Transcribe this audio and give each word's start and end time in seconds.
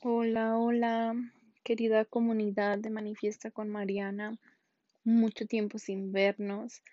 Hola, 0.00 0.56
hola, 0.56 1.12
querida 1.64 2.04
comunidad 2.04 2.78
de 2.78 2.88
Manifiesta 2.88 3.50
con 3.50 3.68
Mariana. 3.68 4.38
Mucho 5.02 5.44
tiempo 5.44 5.80
sin 5.80 6.12
vernos. 6.12 6.84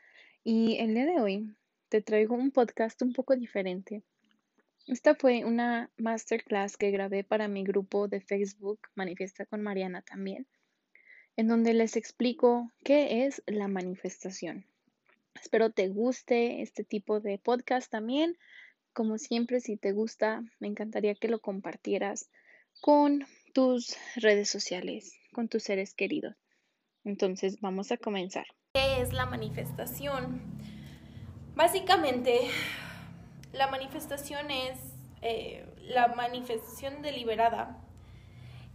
Y 0.43 0.77
el 0.77 0.95
día 0.95 1.05
de 1.05 1.21
hoy 1.21 1.55
te 1.89 2.01
traigo 2.01 2.33
un 2.33 2.49
podcast 2.49 2.99
un 3.03 3.13
poco 3.13 3.35
diferente. 3.35 4.01
Esta 4.87 5.13
fue 5.13 5.45
una 5.45 5.91
masterclass 5.97 6.77
que 6.77 6.89
grabé 6.89 7.23
para 7.23 7.47
mi 7.47 7.63
grupo 7.63 8.07
de 8.07 8.21
Facebook, 8.21 8.79
Manifiesta 8.95 9.45
con 9.45 9.61
Mariana 9.61 10.01
también, 10.01 10.47
en 11.35 11.47
donde 11.47 11.75
les 11.75 11.97
explico 11.97 12.71
qué 12.83 13.27
es 13.27 13.43
la 13.45 13.67
manifestación. 13.67 14.65
Espero 15.39 15.69
te 15.69 15.89
guste 15.89 16.63
este 16.63 16.83
tipo 16.83 17.19
de 17.19 17.37
podcast 17.37 17.91
también. 17.91 18.35
Como 18.93 19.19
siempre, 19.19 19.59
si 19.59 19.77
te 19.77 19.91
gusta, 19.91 20.43
me 20.59 20.67
encantaría 20.67 21.13
que 21.13 21.27
lo 21.27 21.39
compartieras 21.39 22.31
con 22.81 23.25
tus 23.53 23.95
redes 24.15 24.49
sociales, 24.49 25.17
con 25.33 25.47
tus 25.47 25.63
seres 25.63 25.93
queridos. 25.93 26.35
Entonces, 27.03 27.59
vamos 27.61 27.91
a 27.91 27.97
comenzar. 27.97 28.45
¿Qué 28.73 29.01
es 29.01 29.13
la 29.13 29.25
manifestación? 29.25 30.41
Básicamente, 31.55 32.49
la 33.53 33.67
manifestación 33.67 34.51
es 34.51 34.77
eh, 35.21 35.65
la 35.81 36.09
manifestación 36.09 37.01
deliberada. 37.01 37.81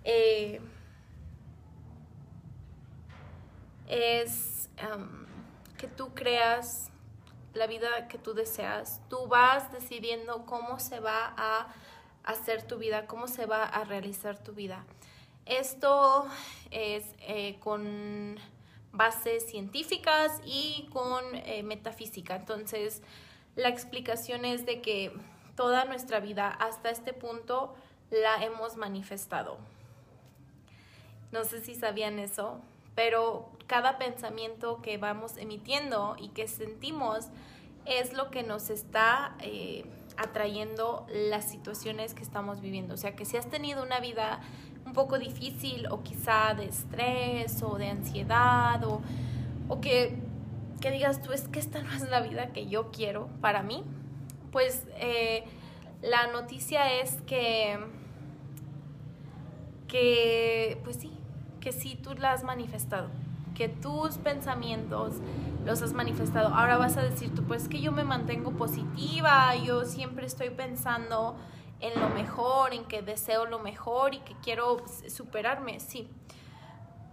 Eh, 0.05 0.61
es 3.87 4.71
que 5.77 5.89
tú 5.89 6.15
creas 6.15 6.91
la 7.55 7.67
vida 7.67 8.09
que 8.09 8.19
tú 8.19 8.35
deseas. 8.35 9.01
Tú 9.09 9.27
vas 9.27 9.73
decidiendo 9.73 10.47
cómo 10.47 10.79
se 10.79 11.01
va 11.01 11.35
a 11.37 11.75
hacer 12.25 12.63
tu 12.63 12.79
vida, 12.79 13.07
cómo 13.07 13.29
se 13.29 13.47
va 13.47 13.65
a 13.65 13.85
realizar 13.85 14.39
tu 14.39 14.53
vida. 14.53 14.85
Esto 15.47 16.27
es 16.71 17.05
eh, 17.21 17.59
con 17.61 18.39
bases 18.93 19.49
científicas 19.49 20.41
y 20.45 20.89
con 20.93 21.25
eh, 21.35 21.63
metafísica. 21.63 22.37
Entonces, 22.37 23.03
la 23.57 23.69
explicación 23.69 24.45
es 24.45 24.67
de 24.67 24.81
que 24.81 25.13
toda 25.57 25.85
nuestra 25.85 26.21
vida 26.21 26.49
hasta 26.49 26.91
este 26.91 27.13
punto 27.13 27.75
la 28.11 28.45
hemos 28.45 28.77
manifestado. 28.77 29.59
No 31.33 31.45
sé 31.45 31.61
si 31.61 31.75
sabían 31.75 32.19
eso, 32.19 32.61
pero 32.95 33.51
cada 33.67 33.99
pensamiento 33.99 34.83
que 34.83 34.99
vamos 34.99 35.37
emitiendo 35.37 36.17
y 36.19 36.29
que 36.29 36.49
sentimos 36.49 37.27
es 37.87 38.13
lo 38.13 38.31
que 38.31 38.43
nos 38.43 38.71
está... 38.71 39.35
Eh, 39.41 39.85
atrayendo 40.17 41.07
las 41.09 41.45
situaciones 41.45 42.15
que 42.15 42.23
estamos 42.23 42.61
viviendo. 42.61 42.95
O 42.95 42.97
sea, 42.97 43.17
que 43.17 43.25
si 43.25 43.37
has 43.37 43.49
tenido 43.49 43.83
una 43.83 44.01
vida 44.01 44.41
un 44.87 44.93
poco 44.93 45.19
difícil 45.19 45.87
o 45.91 46.03
quizá 46.03 46.55
de 46.55 46.67
estrés 46.67 47.63
o 47.63 47.77
de 47.77 47.89
ansiedad 47.89 48.83
o, 48.85 49.03
o 49.69 49.81
que, 49.81 50.17
que, 50.81 50.91
digas 50.91 51.23
tú 51.23 51.33
es 51.33 51.49
que 51.49 51.59
esta 51.59 51.83
no 51.83 51.93
es 51.93 52.09
la 52.09 52.21
vida 52.21 52.53
que 52.53 52.67
yo 52.67 52.91
quiero 52.91 53.29
para 53.41 53.63
mí, 53.63 53.85
pues 54.51 54.85
eh, 54.97 55.45
la 56.03 56.27
noticia 56.29 57.01
es 57.01 57.21
que, 57.23 57.79
que, 59.87 60.81
pues 60.83 60.97
sí, 60.97 61.13
que 61.61 61.73
sí 61.73 61.97
tú 62.03 62.15
la 62.15 62.33
has 62.33 62.43
manifestado 62.43 63.11
que 63.61 63.69
tus 63.69 64.17
pensamientos 64.17 65.17
los 65.67 65.83
has 65.83 65.93
manifestado. 65.93 66.49
Ahora 66.49 66.79
vas 66.79 66.97
a 66.97 67.03
decir 67.03 67.35
tú, 67.35 67.45
pues 67.45 67.69
que 67.69 67.79
yo 67.79 67.93
me 67.93 68.05
mantengo 68.05 68.53
positiva, 68.53 69.55
yo 69.55 69.85
siempre 69.85 70.25
estoy 70.25 70.49
pensando 70.49 71.37
en 71.81 72.01
lo 72.01 72.09
mejor, 72.09 72.73
en 72.73 72.87
que 72.87 73.03
deseo 73.03 73.45
lo 73.45 73.59
mejor 73.59 74.15
y 74.15 74.21
que 74.21 74.35
quiero 74.43 74.79
superarme, 75.11 75.79
sí. 75.79 76.09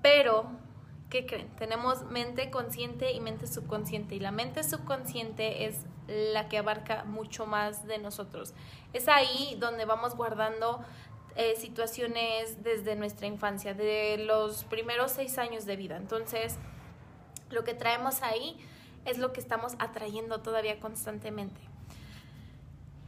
Pero, 0.02 0.46
¿qué 1.10 1.26
creen? 1.26 1.54
Tenemos 1.58 2.06
mente 2.06 2.50
consciente 2.50 3.12
y 3.12 3.20
mente 3.20 3.46
subconsciente 3.46 4.16
y 4.16 4.22
la 4.22 4.32
mente 4.32 4.64
subconsciente 4.64 5.66
es 5.66 5.86
la 6.08 6.48
que 6.48 6.60
abarca 6.60 7.04
mucho 7.04 7.46
más 7.46 7.86
de 7.88 7.98
nosotros. 7.98 8.54
Es 8.94 9.10
ahí 9.10 9.58
donde 9.60 9.84
vamos 9.84 10.16
guardando 10.16 10.80
eh, 11.38 11.56
situaciones 11.56 12.64
desde 12.64 12.96
nuestra 12.96 13.28
infancia, 13.28 13.74
de 13.74 14.18
los 14.26 14.64
primeros 14.64 15.12
seis 15.12 15.38
años 15.38 15.66
de 15.66 15.76
vida. 15.76 15.96
Entonces, 15.96 16.58
lo 17.52 17.64
que 17.64 17.74
traemos 17.74 18.24
ahí 18.24 18.58
es 19.06 19.20
lo 19.20 19.32
que 19.34 19.40
estamos 19.40 19.76
atrayendo 19.80 20.42
todavía 20.42 20.80
constantemente. 20.80 21.62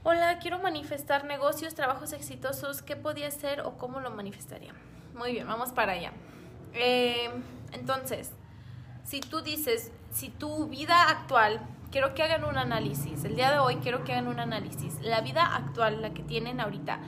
Hola, 0.04 0.40
quiero 0.40 0.60
manifestar 0.60 1.26
negocios, 1.26 1.76
trabajos 1.76 2.14
exitosos. 2.14 2.82
¿Qué 2.82 2.96
podía 2.96 3.30
ser 3.32 3.62
o 3.62 3.78
cómo 3.78 4.00
lo 4.00 4.12
manifestaría? 4.12 4.74
Muy 5.16 5.34
bien, 5.34 5.48
vamos 5.48 5.72
para 5.72 5.94
allá. 5.94 6.14
Eh, 6.74 7.30
entonces, 7.74 8.32
si 9.04 9.22
tú 9.22 9.42
dices, 9.42 9.92
si 10.12 10.30
tu 10.30 10.68
vida 10.68 11.10
actual, 11.10 11.60
quiero 11.92 12.14
que 12.14 12.24
hagan 12.24 12.46
un 12.46 12.58
análisis, 12.58 13.24
el 13.24 13.36
día 13.36 13.52
de 13.52 13.60
hoy 13.60 13.78
quiero 13.78 14.04
que 14.04 14.14
hagan 14.14 14.28
un 14.28 14.40
análisis, 14.40 15.00
la 15.02 15.22
vida 15.22 15.56
actual, 15.56 16.02
la 16.02 16.14
que 16.14 16.24
tienen 16.24 16.60
ahorita, 16.60 17.00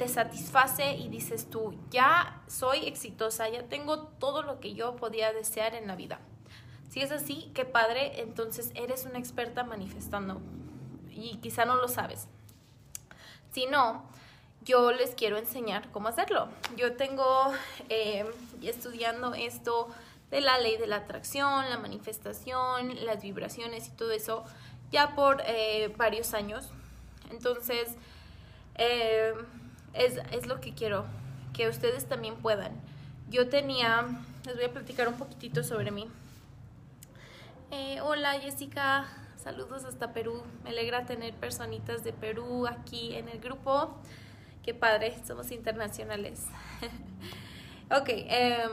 te 0.00 0.08
satisface 0.08 0.94
y 0.94 1.10
dices 1.10 1.50
tú, 1.50 1.74
ya 1.90 2.40
soy 2.46 2.86
exitosa, 2.86 3.50
ya 3.50 3.64
tengo 3.64 3.98
todo 3.98 4.40
lo 4.42 4.58
que 4.58 4.72
yo 4.72 4.96
podía 4.96 5.30
desear 5.34 5.74
en 5.74 5.86
la 5.86 5.94
vida. 5.94 6.20
Si 6.88 7.02
es 7.02 7.12
así, 7.12 7.50
qué 7.54 7.66
padre, 7.66 8.22
entonces 8.22 8.72
eres 8.74 9.04
una 9.04 9.18
experta 9.18 9.62
manifestando 9.62 10.40
y 11.10 11.36
quizá 11.42 11.66
no 11.66 11.74
lo 11.74 11.86
sabes. 11.86 12.28
Si 13.52 13.66
no, 13.66 14.02
yo 14.62 14.90
les 14.90 15.14
quiero 15.14 15.36
enseñar 15.36 15.90
cómo 15.90 16.08
hacerlo. 16.08 16.48
Yo 16.76 16.96
tengo 16.96 17.52
eh, 17.90 18.24
estudiando 18.62 19.34
esto 19.34 19.88
de 20.30 20.40
la 20.40 20.56
ley 20.56 20.78
de 20.78 20.86
la 20.86 20.96
atracción, 20.96 21.68
la 21.68 21.76
manifestación, 21.76 23.04
las 23.04 23.20
vibraciones 23.20 23.88
y 23.88 23.90
todo 23.90 24.12
eso 24.12 24.44
ya 24.90 25.14
por 25.14 25.42
eh, 25.44 25.92
varios 25.98 26.32
años. 26.32 26.70
Entonces, 27.30 27.90
eh, 28.76 29.34
es, 29.92 30.46
lo 30.46 30.60
que 30.60 30.74
quiero, 30.74 31.04
que 31.52 31.68
ustedes 31.68 32.06
también 32.06 32.36
puedan. 32.36 32.72
Yo 33.28 33.48
tenía, 33.48 34.06
les 34.44 34.56
voy 34.56 34.64
a 34.64 34.72
platicar 34.72 35.08
un 35.08 35.14
poquitito 35.14 35.62
sobre 35.62 35.90
mí. 35.90 36.08
Eh, 37.70 38.00
hola 38.02 38.32
Jessica, 38.40 39.06
saludos 39.36 39.84
hasta 39.84 40.12
Perú. 40.12 40.42
Me 40.64 40.70
alegra 40.70 41.06
tener 41.06 41.34
personitas 41.34 42.02
de 42.02 42.12
Perú 42.12 42.66
aquí 42.66 43.14
en 43.14 43.28
el 43.28 43.40
grupo. 43.40 43.96
Qué 44.64 44.74
padre, 44.74 45.14
somos 45.26 45.50
internacionales. 45.52 46.46
ok, 47.90 48.08
em, 48.08 48.70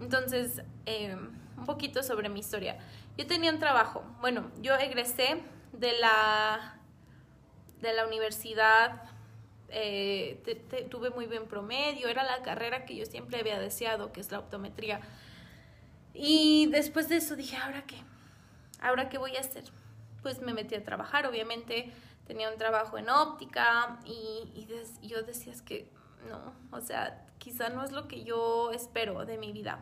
entonces, 0.00 0.62
em, 0.84 1.30
un 1.56 1.64
poquito 1.64 2.02
sobre 2.02 2.28
mi 2.28 2.40
historia. 2.40 2.78
Yo 3.16 3.26
tenía 3.26 3.52
un 3.52 3.58
trabajo. 3.58 4.02
Bueno, 4.20 4.50
yo 4.60 4.74
egresé 4.74 5.42
de 5.72 5.92
la, 5.98 6.76
de 7.80 7.92
la 7.92 8.06
universidad 8.06 9.11
eh, 9.72 10.40
tuve 10.90 11.10
muy 11.10 11.26
buen 11.26 11.46
promedio, 11.46 12.08
era 12.08 12.22
la 12.22 12.42
carrera 12.42 12.84
que 12.84 12.94
yo 12.94 13.06
siempre 13.06 13.40
había 13.40 13.58
deseado, 13.58 14.12
que 14.12 14.20
es 14.20 14.30
la 14.30 14.38
optometría. 14.38 15.00
Y 16.14 16.66
después 16.66 17.08
de 17.08 17.16
eso 17.16 17.36
dije, 17.36 17.56
¿ahora 17.56 17.82
qué? 17.86 17.96
¿Ahora 18.80 19.08
qué 19.08 19.18
voy 19.18 19.36
a 19.36 19.40
hacer? 19.40 19.64
Pues 20.22 20.40
me 20.40 20.52
metí 20.52 20.74
a 20.74 20.84
trabajar, 20.84 21.26
obviamente 21.26 21.92
tenía 22.26 22.50
un 22.50 22.58
trabajo 22.58 22.98
en 22.98 23.08
óptica 23.08 23.98
y, 24.04 24.66
yo 25.02 25.22
decía 25.22 25.52
es 25.52 25.62
que 25.62 25.88
no, 26.28 26.52
o 26.70 26.80
sea, 26.80 27.26
quizá 27.38 27.68
no 27.68 27.82
es 27.82 27.90
lo 27.90 28.06
que 28.06 28.22
yo 28.24 28.70
espero 28.72 29.24
de 29.24 29.38
mi 29.38 29.52
vida. 29.52 29.80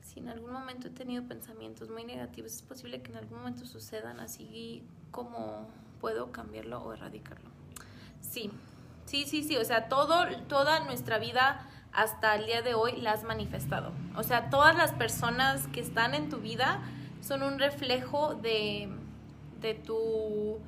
Si 0.00 0.20
en 0.20 0.28
algún 0.28 0.52
momento 0.52 0.88
he 0.88 0.90
tenido 0.90 1.26
pensamientos 1.26 1.88
muy 1.88 2.04
negativos, 2.04 2.52
es 2.52 2.62
posible 2.62 3.02
que 3.02 3.12
en 3.12 3.18
algún 3.18 3.38
momento 3.38 3.64
sucedan 3.64 4.20
así 4.20 4.82
como 5.10 5.68
puedo 6.00 6.32
cambiarlo 6.32 6.82
o 6.82 6.92
erradicarlo. 6.92 7.51
Sí, 8.32 8.50
sí, 9.04 9.26
sí, 9.26 9.42
sí, 9.44 9.58
o 9.58 9.64
sea, 9.64 9.90
todo, 9.90 10.24
toda 10.48 10.80
nuestra 10.80 11.18
vida 11.18 11.68
hasta 11.92 12.34
el 12.36 12.46
día 12.46 12.62
de 12.62 12.72
hoy 12.72 12.96
la 12.96 13.12
has 13.12 13.24
manifestado. 13.24 13.92
O 14.16 14.22
sea, 14.22 14.48
todas 14.48 14.74
las 14.74 14.92
personas 14.92 15.66
que 15.68 15.80
están 15.80 16.14
en 16.14 16.30
tu 16.30 16.38
vida 16.38 16.80
son 17.20 17.42
un 17.42 17.58
reflejo 17.58 18.34
de, 18.34 18.88
de, 19.60 19.74
tu, 19.74 20.58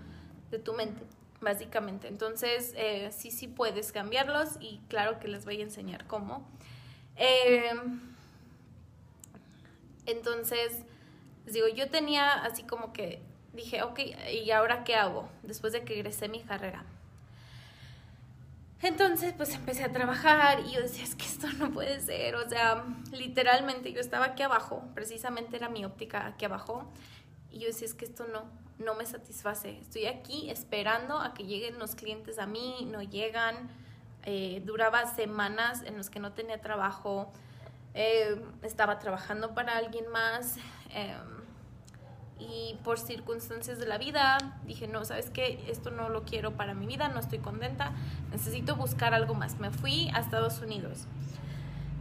de 0.50 0.58
tu 0.58 0.74
mente, 0.74 1.04
básicamente. 1.40 2.06
Entonces, 2.06 2.74
eh, 2.76 3.08
sí, 3.12 3.30
sí 3.30 3.48
puedes 3.48 3.92
cambiarlos 3.92 4.58
y 4.60 4.80
claro 4.88 5.18
que 5.18 5.28
les 5.28 5.46
voy 5.46 5.60
a 5.60 5.64
enseñar 5.64 6.06
cómo. 6.06 6.46
Em, 7.16 8.14
entonces, 10.04 10.82
digo, 11.46 11.68
yo 11.68 11.88
tenía 11.88 12.44
así 12.44 12.62
como 12.64 12.92
que 12.92 13.22
dije, 13.54 13.82
ok, 13.82 14.00
¿y 14.34 14.50
ahora 14.50 14.84
qué 14.84 14.96
hago? 14.96 15.30
Después 15.42 15.72
de 15.72 15.82
que 15.86 15.94
egresé 15.94 16.28
mi 16.28 16.42
carrera. 16.42 16.84
Entonces, 18.84 19.32
pues 19.34 19.54
empecé 19.54 19.82
a 19.82 19.92
trabajar 19.92 20.60
y 20.60 20.72
yo 20.72 20.82
decía, 20.82 21.04
es 21.04 21.14
que 21.14 21.24
esto 21.24 21.46
no 21.58 21.70
puede 21.70 22.00
ser. 22.00 22.36
O 22.36 22.46
sea, 22.46 22.84
literalmente 23.12 23.92
yo 23.92 24.00
estaba 24.00 24.26
aquí 24.26 24.42
abajo, 24.42 24.84
precisamente 24.94 25.56
era 25.56 25.70
mi 25.70 25.86
óptica 25.86 26.26
aquí 26.26 26.44
abajo. 26.44 26.84
Y 27.50 27.60
yo 27.60 27.68
decía, 27.68 27.86
es 27.86 27.94
que 27.94 28.04
esto 28.04 28.26
no, 28.30 28.44
no 28.78 28.94
me 28.94 29.06
satisface. 29.06 29.78
Estoy 29.78 30.04
aquí 30.04 30.50
esperando 30.50 31.18
a 31.18 31.32
que 31.32 31.44
lleguen 31.44 31.78
los 31.78 31.94
clientes 31.94 32.38
a 32.38 32.46
mí, 32.46 32.86
no 32.90 33.00
llegan. 33.00 33.70
Eh, 34.26 34.62
duraba 34.66 35.06
semanas 35.06 35.82
en 35.82 35.96
los 35.96 36.10
que 36.10 36.20
no 36.20 36.32
tenía 36.32 36.60
trabajo, 36.60 37.32
eh, 37.94 38.40
estaba 38.62 38.98
trabajando 38.98 39.54
para 39.54 39.76
alguien 39.76 40.08
más 40.08 40.56
em, 40.90 41.43
y 42.50 42.78
por 42.84 42.98
circunstancias 42.98 43.78
de 43.78 43.86
la 43.86 43.98
vida 43.98 44.58
dije, 44.66 44.86
no, 44.86 45.04
sabes 45.04 45.30
qué, 45.30 45.64
esto 45.68 45.90
no 45.90 46.08
lo 46.08 46.24
quiero 46.24 46.52
para 46.56 46.74
mi 46.74 46.86
vida, 46.86 47.08
no 47.08 47.20
estoy 47.20 47.38
contenta, 47.38 47.92
necesito 48.30 48.76
buscar 48.76 49.14
algo 49.14 49.34
más. 49.34 49.58
Me 49.58 49.70
fui 49.70 50.10
a 50.14 50.20
Estados 50.20 50.60
Unidos 50.60 51.06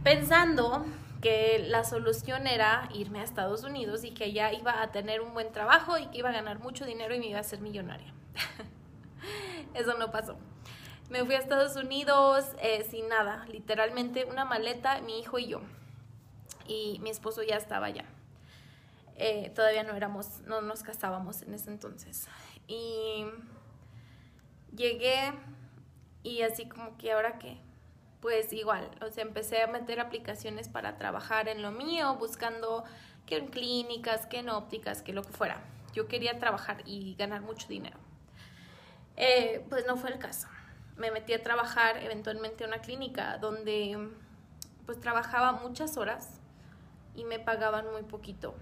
pensando 0.02 0.84
que 1.22 1.64
la 1.66 1.84
solución 1.84 2.46
era 2.46 2.88
irme 2.92 3.20
a 3.20 3.22
Estados 3.24 3.64
Unidos 3.64 4.04
y 4.04 4.10
que 4.10 4.32
ya 4.32 4.52
iba 4.52 4.82
a 4.82 4.92
tener 4.92 5.22
un 5.22 5.32
buen 5.32 5.50
trabajo 5.52 5.96
y 5.96 6.06
que 6.08 6.18
iba 6.18 6.28
a 6.28 6.32
ganar 6.32 6.58
mucho 6.58 6.84
dinero 6.84 7.14
y 7.14 7.18
me 7.18 7.28
iba 7.28 7.40
a 7.40 7.42
ser 7.42 7.60
millonaria. 7.60 8.12
Eso 9.74 9.96
no 9.96 10.10
pasó. 10.10 10.36
Me 11.08 11.24
fui 11.24 11.34
a 11.34 11.38
Estados 11.38 11.76
Unidos 11.76 12.44
eh, 12.60 12.86
sin 12.90 13.08
nada, 13.08 13.46
literalmente 13.50 14.26
una 14.26 14.44
maleta, 14.44 15.00
mi 15.00 15.18
hijo 15.18 15.38
y 15.38 15.48
yo. 15.48 15.60
Y 16.66 16.98
mi 17.02 17.10
esposo 17.10 17.42
ya 17.42 17.56
estaba 17.56 17.86
allá. 17.86 18.04
Eh, 19.16 19.50
todavía 19.54 19.82
no 19.84 19.94
éramos, 19.94 20.40
no 20.40 20.60
nos 20.60 20.82
casábamos 20.82 21.42
en 21.42 21.54
ese 21.54 21.70
entonces. 21.70 22.26
Y 22.66 23.26
llegué 24.74 25.32
y 26.22 26.42
así 26.42 26.66
como 26.68 26.96
que 26.96 27.12
ahora 27.12 27.38
qué, 27.38 27.58
pues 28.20 28.52
igual, 28.52 28.90
o 29.02 29.10
sea, 29.10 29.22
empecé 29.22 29.62
a 29.62 29.66
meter 29.66 30.00
aplicaciones 30.00 30.68
para 30.68 30.96
trabajar 30.96 31.48
en 31.48 31.62
lo 31.62 31.70
mío, 31.70 32.16
buscando 32.16 32.84
que 33.26 33.36
en 33.36 33.48
clínicas, 33.48 34.26
que 34.26 34.38
en 34.38 34.48
ópticas, 34.48 35.02
que 35.02 35.12
lo 35.12 35.22
que 35.22 35.32
fuera. 35.32 35.62
Yo 35.92 36.08
quería 36.08 36.38
trabajar 36.38 36.82
y 36.86 37.14
ganar 37.14 37.42
mucho 37.42 37.68
dinero. 37.68 37.98
Eh, 39.16 39.64
pues 39.68 39.86
no 39.86 39.96
fue 39.96 40.10
el 40.10 40.18
caso. 40.18 40.48
Me 40.96 41.10
metí 41.10 41.32
a 41.34 41.42
trabajar 41.42 41.98
eventualmente 42.02 42.64
en 42.64 42.70
una 42.70 42.80
clínica 42.80 43.38
donde 43.38 44.10
pues 44.86 45.00
trabajaba 45.00 45.52
muchas 45.52 45.96
horas 45.96 46.40
y 47.14 47.24
me 47.24 47.38
pagaban 47.38 47.90
muy 47.92 48.02
poquito. 48.02 48.54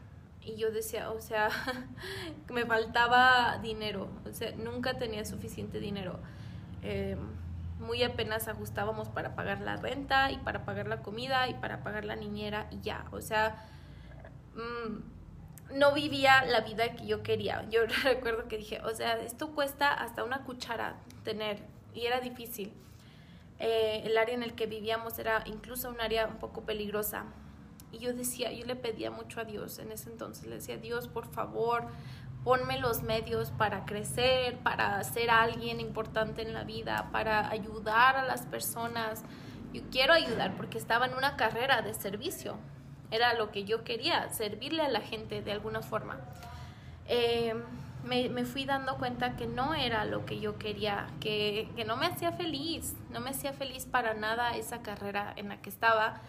Y 0.45 0.57
yo 0.57 0.71
decía, 0.71 1.11
o 1.11 1.21
sea, 1.21 1.49
me 2.51 2.67
faltaba 2.67 3.59
dinero, 3.59 4.09
o 4.29 4.33
sea, 4.33 4.53
nunca 4.53 4.99
tenía 4.99 5.25
suficiente 5.25 5.79
dinero. 5.79 6.19
Eh, 6.83 7.17
muy 7.79 8.03
apenas 8.03 8.49
ajustábamos 8.49 9.09
para 9.09 9.35
pagar 9.35 9.61
la 9.61 9.77
renta 9.77 10.31
y 10.31 10.39
para 10.39 10.65
pagar 10.65 10.87
la 10.87 11.03
comida 11.03 11.49
y 11.49 11.55
para 11.55 11.83
pagar 11.83 12.05
la 12.05 12.17
niñera 12.17 12.69
y 12.71 12.81
ya, 12.81 13.07
o 13.11 13.21
sea, 13.21 13.65
mm, 14.55 15.79
no 15.79 15.93
vivía 15.93 16.45
la 16.45 16.61
vida 16.61 16.95
que 16.95 17.07
yo 17.07 17.23
quería. 17.23 17.67
Yo 17.71 17.81
recuerdo 18.05 18.49
que 18.49 18.59
dije, 18.59 18.81
o 18.83 18.95
sea, 18.95 19.21
esto 19.21 19.53
cuesta 19.55 19.93
hasta 19.93 20.25
una 20.25 20.45
cuchara 20.45 20.97
tener 21.25 21.59
y 21.95 22.07
era 22.07 22.21
difícil. 22.21 22.73
Eh, 23.59 24.03
el 24.05 24.17
área 24.19 24.35
en 24.35 24.43
el 24.43 24.55
que 24.55 24.67
vivíamos 24.67 25.19
era 25.19 25.43
incluso 25.47 25.89
un 25.89 26.01
área 26.01 26.27
un 26.27 26.37
poco 26.39 26.63
peligrosa. 26.63 27.27
Y 27.93 27.99
yo 27.99 28.15
decía, 28.15 28.51
yo 28.53 28.65
le 28.65 28.75
pedía 28.75 29.11
mucho 29.11 29.41
a 29.41 29.45
Dios 29.45 29.79
en 29.79 29.93
ese 29.93 30.11
entonces, 30.11 30.47
le 30.47 30.57
decía, 30.57 30.79
Dios, 30.79 31.09
por 31.09 31.27
favor, 31.27 31.89
ponme 32.43 32.79
los 32.79 33.03
medios 33.03 33.51
para 33.51 33.85
crecer, 33.85 34.59
para 34.59 35.03
ser 35.05 35.31
alguien 35.31 35.79
importante 35.81 36.43
en 36.43 36.55
la 36.55 36.65
vida, 36.65 37.11
para 37.13 37.51
ayudar 37.51 38.17
a 38.17 38.25
las 38.25 38.47
personas. 38.47 39.23
Yo 39.73 39.83
quiero 39.91 40.13
ayudar 40.13 40.57
porque 40.57 40.79
estaba 40.79 41.07
en 41.07 41.15
una 41.15 41.37
carrera 41.37 41.83
de 41.83 41.95
servicio. 41.95 42.57
Era 43.11 43.35
lo 43.35 43.51
que 43.51 43.65
yo 43.65 43.85
quería, 43.85 44.31
servirle 44.31 44.83
a 44.83 44.89
la 44.89 45.01
gente 45.01 45.43
de 45.43 45.53
alguna 45.53 45.83
forma. 45.83 46.19
Eh, 47.07 47.55
me, 48.05 48.45
fui 48.45 48.65
dando 48.65 48.97
cuenta 48.97 49.37
que 49.37 49.47
no 49.47 49.75
era 49.75 50.05
lo 50.05 50.27
que 50.27 50.41
yo 50.41 50.59
quería, 50.59 51.07
que, 51.21 51.69
que 51.77 51.85
no 51.85 51.97
me 51.97 52.07
hacía 52.07 52.33
feliz, 52.33 52.95
no 53.11 53.21
me 53.21 53.31
hacía 53.31 53.53
feliz 53.53 53.87
para 53.87 54.15
nada 54.15 54.57
esa 54.57 54.83
carrera 54.83 55.33
en 55.37 55.49
la 55.49 55.63
que 55.63 55.71
estaba 55.71 56.21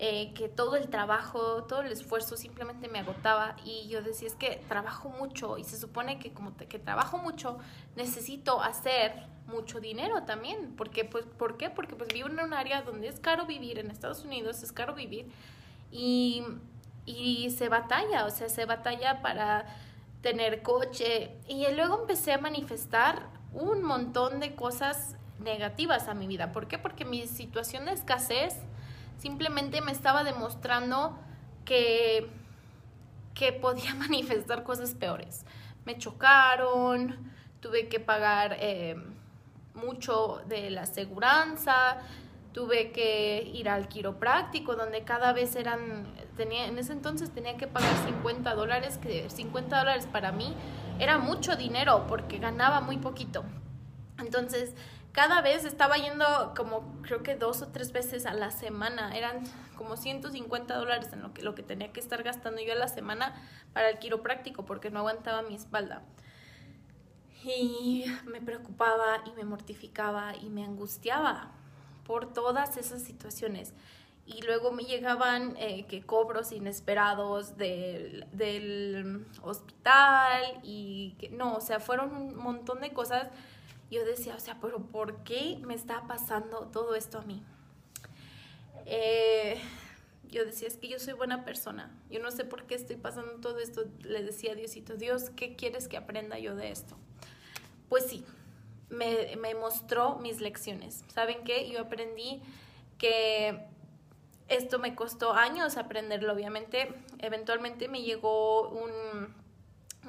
eh, 0.00 0.32
que 0.34 0.48
todo 0.48 0.74
el 0.74 0.88
trabajo, 0.88 1.64
todo 1.64 1.82
el 1.82 1.92
esfuerzo 1.92 2.36
simplemente 2.36 2.88
me 2.88 2.98
agotaba 2.98 3.54
y 3.64 3.86
yo 3.88 4.02
decía 4.02 4.26
es 4.26 4.34
que 4.34 4.60
trabajo 4.68 5.08
mucho 5.08 5.56
y 5.56 5.62
se 5.62 5.78
supone 5.78 6.18
que 6.18 6.32
como 6.32 6.56
que 6.56 6.80
trabajo 6.80 7.18
mucho 7.18 7.58
necesito 7.94 8.60
hacer 8.60 9.12
mucho 9.46 9.78
dinero 9.78 10.24
también, 10.24 10.74
porque 10.76 11.04
pues 11.04 11.24
¿por 11.26 11.56
qué? 11.56 11.70
Porque 11.70 11.94
pues 11.94 12.12
vivo 12.12 12.28
en 12.28 12.40
un 12.40 12.54
área 12.54 12.82
donde 12.82 13.06
es 13.06 13.20
caro 13.20 13.46
vivir 13.46 13.78
en 13.78 13.90
Estados 13.90 14.24
Unidos, 14.24 14.62
es 14.64 14.72
caro 14.72 14.94
vivir 14.94 15.30
y, 15.92 16.42
y 17.06 17.50
se 17.50 17.68
batalla, 17.68 18.24
o 18.26 18.30
sea, 18.30 18.48
se 18.48 18.64
batalla 18.64 19.22
para 19.22 19.66
tener 20.22 20.62
coche 20.62 21.30
y 21.46 21.66
luego 21.72 22.00
empecé 22.00 22.32
a 22.32 22.38
manifestar 22.38 23.28
un 23.52 23.84
montón 23.84 24.40
de 24.40 24.56
cosas 24.56 25.16
negativas 25.38 26.08
a 26.08 26.14
mi 26.14 26.26
vida. 26.26 26.50
¿Por 26.50 26.66
qué? 26.66 26.78
Porque 26.78 27.04
mi 27.04 27.26
situación 27.28 27.84
de 27.84 27.92
escasez 27.92 28.56
simplemente 29.18 29.80
me 29.80 29.92
estaba 29.92 30.24
demostrando 30.24 31.18
que, 31.64 32.28
que 33.34 33.52
podía 33.52 33.94
manifestar 33.96 34.62
cosas 34.62 34.94
peores. 34.94 35.44
Me 35.84 35.98
chocaron, 35.98 37.32
tuve 37.60 37.88
que 37.88 38.00
pagar 38.00 38.56
eh, 38.60 38.96
mucho 39.74 40.42
de 40.46 40.70
la 40.70 40.82
aseguranza, 40.82 41.98
tuve 42.52 42.92
que 42.92 43.42
ir 43.52 43.68
al 43.68 43.88
quiropráctico, 43.88 44.76
donde 44.76 45.02
cada 45.02 45.32
vez 45.32 45.56
eran, 45.56 46.06
tenía, 46.36 46.66
en 46.66 46.78
ese 46.78 46.92
entonces 46.92 47.30
tenía 47.30 47.56
que 47.56 47.66
pagar 47.66 47.94
50 48.06 48.54
dólares, 48.54 48.98
que 48.98 49.28
50 49.28 49.76
dólares 49.76 50.06
para 50.10 50.30
mí 50.30 50.54
era 50.98 51.18
mucho 51.18 51.56
dinero 51.56 52.06
porque 52.06 52.38
ganaba 52.38 52.80
muy 52.80 52.98
poquito. 52.98 53.44
Entonces, 54.18 54.74
cada 55.14 55.42
vez 55.42 55.64
estaba 55.64 55.96
yendo 55.96 56.52
como 56.56 57.00
creo 57.02 57.22
que 57.22 57.36
dos 57.36 57.62
o 57.62 57.68
tres 57.68 57.92
veces 57.92 58.26
a 58.26 58.34
la 58.34 58.50
semana. 58.50 59.16
Eran 59.16 59.44
como 59.76 59.96
150 59.96 60.74
dólares 60.74 61.08
en 61.12 61.22
lo 61.22 61.32
que, 61.32 61.42
lo 61.42 61.54
que 61.54 61.62
tenía 61.62 61.92
que 61.92 62.00
estar 62.00 62.22
gastando 62.24 62.60
yo 62.60 62.72
a 62.72 62.76
la 62.76 62.88
semana 62.88 63.32
para 63.72 63.90
el 63.90 63.98
quiropráctico 64.00 64.64
porque 64.66 64.90
no 64.90 64.98
aguantaba 64.98 65.42
mi 65.42 65.54
espalda. 65.54 66.02
Y 67.44 68.06
me 68.26 68.40
preocupaba 68.40 69.22
y 69.24 69.30
me 69.32 69.44
mortificaba 69.44 70.34
y 70.34 70.50
me 70.50 70.64
angustiaba 70.64 71.52
por 72.04 72.32
todas 72.32 72.76
esas 72.76 73.00
situaciones. 73.00 73.72
Y 74.26 74.42
luego 74.42 74.72
me 74.72 74.82
llegaban 74.82 75.54
eh, 75.58 75.86
que 75.86 76.02
cobros 76.02 76.50
inesperados 76.50 77.56
del, 77.56 78.26
del 78.32 79.26
hospital 79.42 80.42
y 80.64 81.14
que 81.20 81.28
no, 81.28 81.54
o 81.56 81.60
sea, 81.60 81.78
fueron 81.78 82.16
un 82.16 82.34
montón 82.34 82.80
de 82.80 82.92
cosas 82.92 83.28
yo 83.94 84.04
decía, 84.04 84.34
o 84.34 84.40
sea, 84.40 84.58
pero 84.60 84.78
¿por 84.78 85.22
qué 85.24 85.58
me 85.62 85.74
está 85.74 86.06
pasando 86.06 86.68
todo 86.72 86.94
esto 86.94 87.18
a 87.18 87.22
mí? 87.22 87.42
Eh, 88.86 89.60
yo 90.28 90.44
decía, 90.44 90.68
es 90.68 90.76
que 90.76 90.88
yo 90.88 90.98
soy 90.98 91.14
buena 91.14 91.44
persona, 91.44 91.96
yo 92.10 92.20
no 92.20 92.30
sé 92.30 92.44
por 92.44 92.66
qué 92.66 92.74
estoy 92.74 92.96
pasando 92.96 93.34
todo 93.34 93.58
esto. 93.60 93.84
Le 94.00 94.22
decía 94.22 94.54
Diosito, 94.54 94.96
Dios, 94.96 95.30
¿qué 95.30 95.54
quieres 95.54 95.88
que 95.88 95.96
aprenda 95.96 96.38
yo 96.38 96.56
de 96.56 96.70
esto? 96.70 96.96
Pues 97.88 98.06
sí, 98.06 98.24
me, 98.88 99.36
me 99.36 99.54
mostró 99.54 100.16
mis 100.16 100.40
lecciones. 100.40 101.04
¿Saben 101.14 101.44
qué? 101.44 101.70
Yo 101.70 101.80
aprendí 101.80 102.42
que 102.98 103.64
esto 104.48 104.78
me 104.78 104.94
costó 104.94 105.32
años 105.32 105.76
aprenderlo, 105.76 106.32
obviamente. 106.32 106.94
Eventualmente 107.18 107.88
me 107.88 108.02
llegó 108.02 108.68
un, 108.68 108.90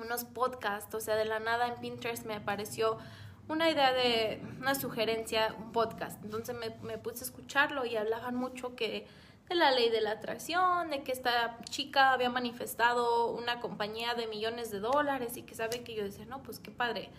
unos 0.02 0.26
podcasts, 0.26 0.94
o 0.96 1.00
sea, 1.00 1.16
de 1.16 1.26
la 1.26 1.40
nada 1.40 1.68
en 1.68 1.80
Pinterest 1.80 2.26
me 2.26 2.36
apareció 2.36 2.98
una 3.48 3.70
idea 3.70 3.94
de 3.94 4.42
una 4.60 4.76
sugerencia, 4.76 5.56
un 5.58 5.72
podcast. 5.72 6.24
Entonces 6.24 6.56
me, 6.56 6.70
me, 6.88 6.98
puse 6.98 7.24
a 7.24 7.28
escucharlo 7.28 7.86
y 7.86 7.96
hablaban 7.96 8.36
mucho 8.36 8.76
que 8.76 9.06
de 9.48 9.56
la 9.56 9.72
ley 9.72 9.90
de 9.90 10.02
la 10.02 10.12
atracción, 10.12 10.90
de 10.90 11.04
que 11.04 11.12
esta 11.12 11.60
chica 11.70 12.12
había 12.12 12.30
manifestado 12.30 13.32
una 13.32 13.60
compañía 13.60 14.16
de 14.16 14.26
millones 14.28 14.72
de 14.72 14.80
dólares 14.80 15.38
y 15.38 15.44
que 15.44 15.54
sabe 15.54 15.84
que 15.84 15.94
yo 15.94 16.04
decía, 16.04 16.26
no, 16.26 16.42
pues 16.42 16.60
qué 16.60 16.72
padre. 16.72 17.10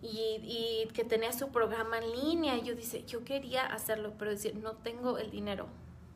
Y, 0.00 0.40
y 0.42 0.88
que 0.92 1.04
tenía 1.04 1.32
su 1.32 1.48
programa 1.50 1.98
en 1.98 2.10
línea 2.12 2.56
y 2.56 2.62
yo 2.62 2.74
dice, 2.74 3.04
yo 3.04 3.24
quería 3.24 3.66
hacerlo, 3.66 4.14
pero 4.18 4.30
decir, 4.30 4.54
no 4.56 4.72
tengo 4.72 5.18
el 5.18 5.30
dinero. 5.30 5.66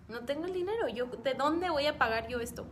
No 0.08 0.20
tengo 0.20 0.46
el 0.46 0.54
dinero, 0.54 0.88
yo 0.88 1.04
¿de 1.06 1.34
dónde 1.34 1.68
voy 1.68 1.84
a 1.84 1.98
pagar 1.98 2.28
yo 2.28 2.40
esto? 2.40 2.66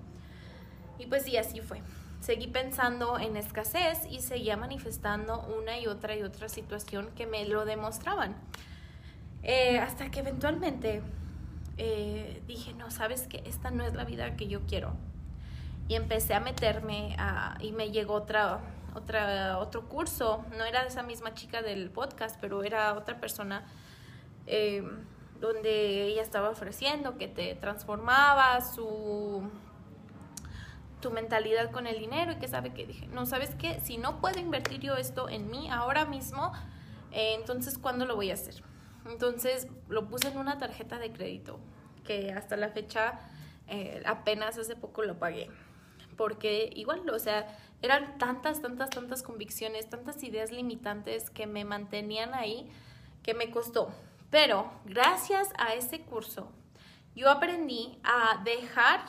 Y 0.99 1.05
pues 1.05 1.25
sí, 1.25 1.37
así 1.37 1.61
fue 1.61 1.83
seguí 2.27 2.49
pensando 2.49 3.21
en 3.21 3.37
escasez 3.37 4.05
y 4.11 4.21
seguía 4.21 4.57
manifestando 4.57 5.43
una 5.57 5.79
y 5.79 5.87
otra 5.87 6.17
y 6.17 6.25
otra 6.25 6.49
situación 6.49 7.09
que 7.15 7.25
me 7.25 7.47
lo 7.47 7.65
demostraban. 7.65 8.35
Eh, 9.45 9.79
hasta 9.79 10.11
que 10.11 10.19
eventualmente 10.19 11.03
eh, 11.77 12.43
dije, 12.49 12.75
no, 12.75 12.91
sabes 12.91 13.29
que 13.29 13.45
esta 13.47 13.71
no 13.71 13.85
es 13.85 13.95
la 13.95 14.05
vida 14.05 14.35
que 14.35 14.49
yo 14.49 14.63
quiero. 14.67 14.95
Y 15.87 15.95
empecé 15.95 16.35
a 16.35 16.41
meterme 16.41 17.17
y 17.61 17.71
me 17.71 17.93
llegó 17.93 18.15
otra, 18.15 18.59
otra, 18.97 19.59
otro 19.59 19.89
curso. 19.89 20.45
No 20.59 20.65
era 20.65 20.85
esa 20.85 21.05
misma 21.05 21.33
chica 21.33 21.63
del 21.63 21.91
podcast, 21.91 22.39
pero 22.41 22.65
era 22.65 22.95
otra 22.95 23.21
persona 23.21 23.65
eh, 24.49 24.83
donde 25.39 26.07
ella 26.09 26.23
estaba 26.23 26.51
ofreciendo 26.51 27.17
que 27.19 27.29
te 27.29 27.55
transformaba 27.55 28.61
su 28.63 29.49
mentalidad 31.11 31.71
con 31.71 31.87
el 31.87 31.99
dinero 31.99 32.33
y 32.33 32.37
que 32.37 32.49
sabe 32.49 32.73
que 32.73 32.87
dije, 32.87 33.07
no, 33.09 33.27
¿sabes 33.27 33.55
qué? 33.55 33.81
Si 33.81 33.99
no 33.99 34.21
puedo 34.21 34.39
invertir 34.39 34.81
yo 34.81 34.97
esto 34.97 35.29
en 35.29 35.51
mí 35.51 35.69
ahora 35.71 36.05
mismo, 36.05 36.53
eh, 37.13 37.35
entonces 37.39 37.79
¿cuándo 37.79 38.07
lo 38.07 38.17
voy 38.17 38.31
a 38.31 38.35
hacer? 38.35 38.63
Entonces 39.07 39.69
lo 39.89 40.09
puse 40.09 40.29
en 40.29 40.39
una 40.39 40.59
tarjeta 40.59 40.99
de 40.99 41.13
crédito 41.13 41.61
que 42.05 42.33
hasta 42.33 42.57
la 42.57 42.69
fecha 42.71 43.21
eh, 43.69 44.03
apenas 44.07 44.59
hace 44.59 44.77
poco 44.77 45.03
lo 45.03 45.19
pagué. 45.19 45.51
Porque 46.17 46.71
igual, 46.75 47.09
o 47.11 47.19
sea, 47.19 47.47
eran 47.83 48.19
tantas, 48.19 48.63
tantas, 48.63 48.91
tantas 48.91 49.23
convicciones, 49.23 49.89
tantas 49.89 50.23
ideas 50.23 50.51
limitantes 50.51 51.31
que 51.31 51.47
me 51.47 51.65
mantenían 51.65 52.35
ahí 52.35 52.71
que 53.23 53.35
me 53.35 53.51
costó. 53.51 53.93
Pero 54.31 54.71
gracias 54.85 55.49
a 55.59 55.75
ese 55.75 56.01
curso, 56.01 56.51
yo 57.15 57.31
aprendí 57.31 57.99
a 58.03 58.43
dejar 58.45 59.01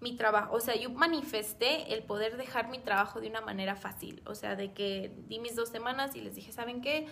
mi 0.00 0.14
trabajo, 0.14 0.54
o 0.54 0.60
sea, 0.60 0.76
yo 0.76 0.90
manifesté 0.90 1.94
el 1.94 2.02
poder 2.02 2.36
dejar 2.36 2.68
mi 2.68 2.78
trabajo 2.78 3.20
de 3.20 3.28
una 3.28 3.40
manera 3.40 3.76
fácil, 3.76 4.22
o 4.26 4.34
sea, 4.34 4.56
de 4.56 4.72
que 4.72 5.12
di 5.28 5.38
mis 5.38 5.56
dos 5.56 5.70
semanas 5.70 6.14
y 6.14 6.20
les 6.20 6.34
dije, 6.34 6.52
¿saben 6.52 6.82
qué? 6.82 7.06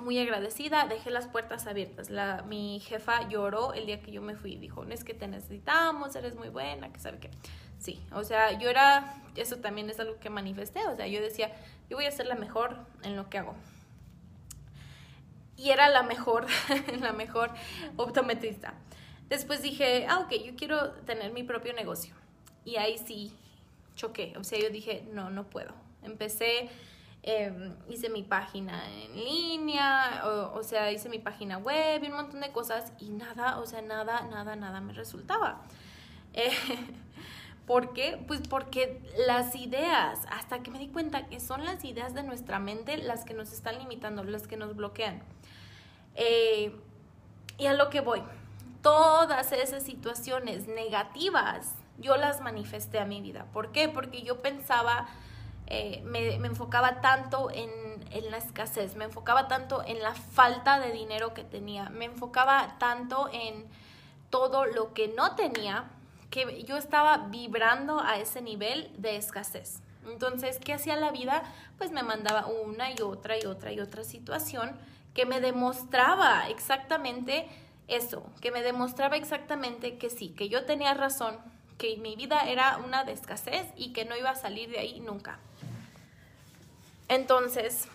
Muy 0.00 0.18
agradecida, 0.18 0.86
dejé 0.86 1.10
las 1.10 1.26
puertas 1.26 1.66
abiertas. 1.66 2.10
La, 2.10 2.42
mi 2.42 2.80
jefa 2.80 3.28
lloró 3.28 3.72
el 3.74 3.86
día 3.86 4.00
que 4.00 4.12
yo 4.12 4.22
me 4.22 4.34
fui, 4.34 4.56
dijo, 4.56 4.84
no 4.84 4.92
es 4.92 5.04
que 5.04 5.14
te 5.14 5.26
necesitamos, 5.26 6.14
eres 6.16 6.34
muy 6.34 6.48
buena, 6.48 6.92
que 6.92 7.00
sabe 7.00 7.18
qué. 7.18 7.30
Sí, 7.78 8.00
o 8.12 8.24
sea, 8.24 8.58
yo 8.58 8.70
era, 8.70 9.22
eso 9.34 9.56
también 9.56 9.90
es 9.90 9.98
algo 9.98 10.18
que 10.20 10.30
manifesté, 10.30 10.86
o 10.86 10.96
sea, 10.96 11.06
yo 11.06 11.20
decía, 11.20 11.50
yo 11.90 11.96
voy 11.96 12.06
a 12.06 12.10
ser 12.10 12.26
la 12.26 12.36
mejor 12.36 12.76
en 13.02 13.16
lo 13.16 13.28
que 13.28 13.38
hago. 13.38 13.54
Y 15.56 15.70
era 15.70 15.88
la 15.88 16.02
mejor, 16.02 16.46
la 17.00 17.12
mejor 17.12 17.50
optometrista. 17.96 18.74
Después 19.28 19.62
dije, 19.62 20.06
ah, 20.08 20.20
ok, 20.20 20.32
yo 20.44 20.56
quiero 20.56 20.90
tener 21.06 21.32
mi 21.32 21.42
propio 21.42 21.72
negocio. 21.72 22.14
Y 22.64 22.76
ahí 22.76 22.98
sí 22.98 23.32
choqué. 23.94 24.34
O 24.38 24.44
sea, 24.44 24.58
yo 24.58 24.70
dije, 24.70 25.04
no, 25.12 25.30
no 25.30 25.44
puedo. 25.44 25.72
Empecé, 26.02 26.68
em, 27.22 27.74
hice 27.88 28.08
mi 28.08 28.22
página 28.22 28.82
en 28.90 29.14
línea, 29.14 30.22
o, 30.54 30.62
sea, 30.62 30.90
hice 30.90 31.08
mi 31.08 31.18
página 31.18 31.58
web 31.58 32.02
y 32.02 32.06
un 32.08 32.14
montón 32.14 32.40
de 32.40 32.50
cosas 32.52 32.92
y 32.98 33.10
nada, 33.10 33.58
o 33.58 33.66
sea, 33.66 33.82
nada, 33.82 34.22
nada, 34.30 34.56
nada 34.56 34.80
me 34.80 34.92
resultaba. 34.92 35.62
Eh, 36.34 36.50
¿Por 37.66 37.92
qué? 37.92 38.22
Pues 38.26 38.40
porque 38.48 39.00
las 39.26 39.54
ideas, 39.54 40.26
hasta 40.30 40.62
que 40.62 40.70
me 40.70 40.80
di 40.80 40.88
cuenta 40.88 41.28
que 41.28 41.38
son 41.38 41.64
las 41.64 41.84
ideas 41.84 42.12
de 42.12 42.24
nuestra 42.24 42.58
mente 42.58 42.96
las 42.96 43.24
que 43.24 43.34
nos 43.34 43.52
están 43.52 43.78
limitando, 43.78 44.24
las 44.24 44.48
que 44.48 44.56
nos 44.56 44.74
bloquean. 44.74 45.22
Eh, 46.16 46.74
y 47.58 47.66
a 47.66 47.72
lo 47.74 47.88
que 47.88 48.00
voy, 48.00 48.22
todas 48.82 49.52
esas 49.52 49.82
situaciones 49.82 50.66
negativas, 50.66 51.74
yo 51.98 52.16
las 52.16 52.40
manifesté 52.40 52.98
a 52.98 53.04
mi 53.04 53.20
vida. 53.20 53.46
¿Por 53.52 53.72
qué? 53.72 53.88
Porque 53.88 54.22
yo 54.22 54.42
pensaba, 54.42 55.06
eh, 55.66 56.02
me, 56.04 56.34
enfocaba 56.34 57.00
tanto 57.00 57.50
en, 57.50 57.70
en, 58.10 58.30
la 58.30 58.38
escasez, 58.38 58.96
me 58.96 59.04
enfocaba 59.04 59.48
tanto 59.48 59.82
en 59.86 60.02
la 60.02 60.14
falta 60.14 60.80
de 60.80 60.92
dinero 60.92 61.32
que 61.32 61.44
tenía, 61.44 61.88
me 61.90 62.06
enfocaba 62.06 62.76
tanto 62.78 63.30
en 63.32 63.66
todo 64.30 64.66
lo 64.66 64.92
que 64.92 65.08
no 65.08 65.36
tenía, 65.36 65.84
que 66.30 66.64
yo 66.64 66.76
estaba 66.76 67.28
vibrando 67.28 68.00
a 68.00 68.16
ese 68.18 68.42
nivel 68.42 68.90
de 68.96 69.16
escasez. 69.16 69.82
Entonces, 70.06 70.58
¿qué 70.58 70.72
hacía 70.72 70.96
la 70.96 71.12
vida? 71.12 71.42
Pues 71.78 71.92
me 71.92 72.02
mandaba 72.02 72.46
una 72.46 72.90
y 72.90 73.00
otra 73.02 73.38
y 73.38 73.46
otra 73.46 73.70
y 73.72 73.80
otra 73.80 74.02
situación 74.02 74.76
que 75.14 75.26
me 75.26 75.40
demostraba 75.40 76.48
exactamente 76.48 77.48
eso, 77.88 78.24
que 78.40 78.50
me 78.50 78.62
demostraba 78.62 79.16
exactamente 79.16 79.98
que 79.98 80.10
sí, 80.10 80.30
que 80.30 80.48
yo 80.48 80.64
tenía 80.64 80.94
razón, 80.94 81.36
que 81.78 81.96
mi 81.96 82.16
vida 82.16 82.40
era 82.48 82.78
una 82.78 83.04
de 83.04 83.12
escasez 83.12 83.66
y 83.76 83.92
que 83.92 84.04
no 84.04 84.16
iba 84.16 84.30
a 84.30 84.34
salir 84.34 84.70
de 84.70 84.78
ahí 84.78 85.00
nunca. 85.00 85.38
Entonces, 87.08 87.88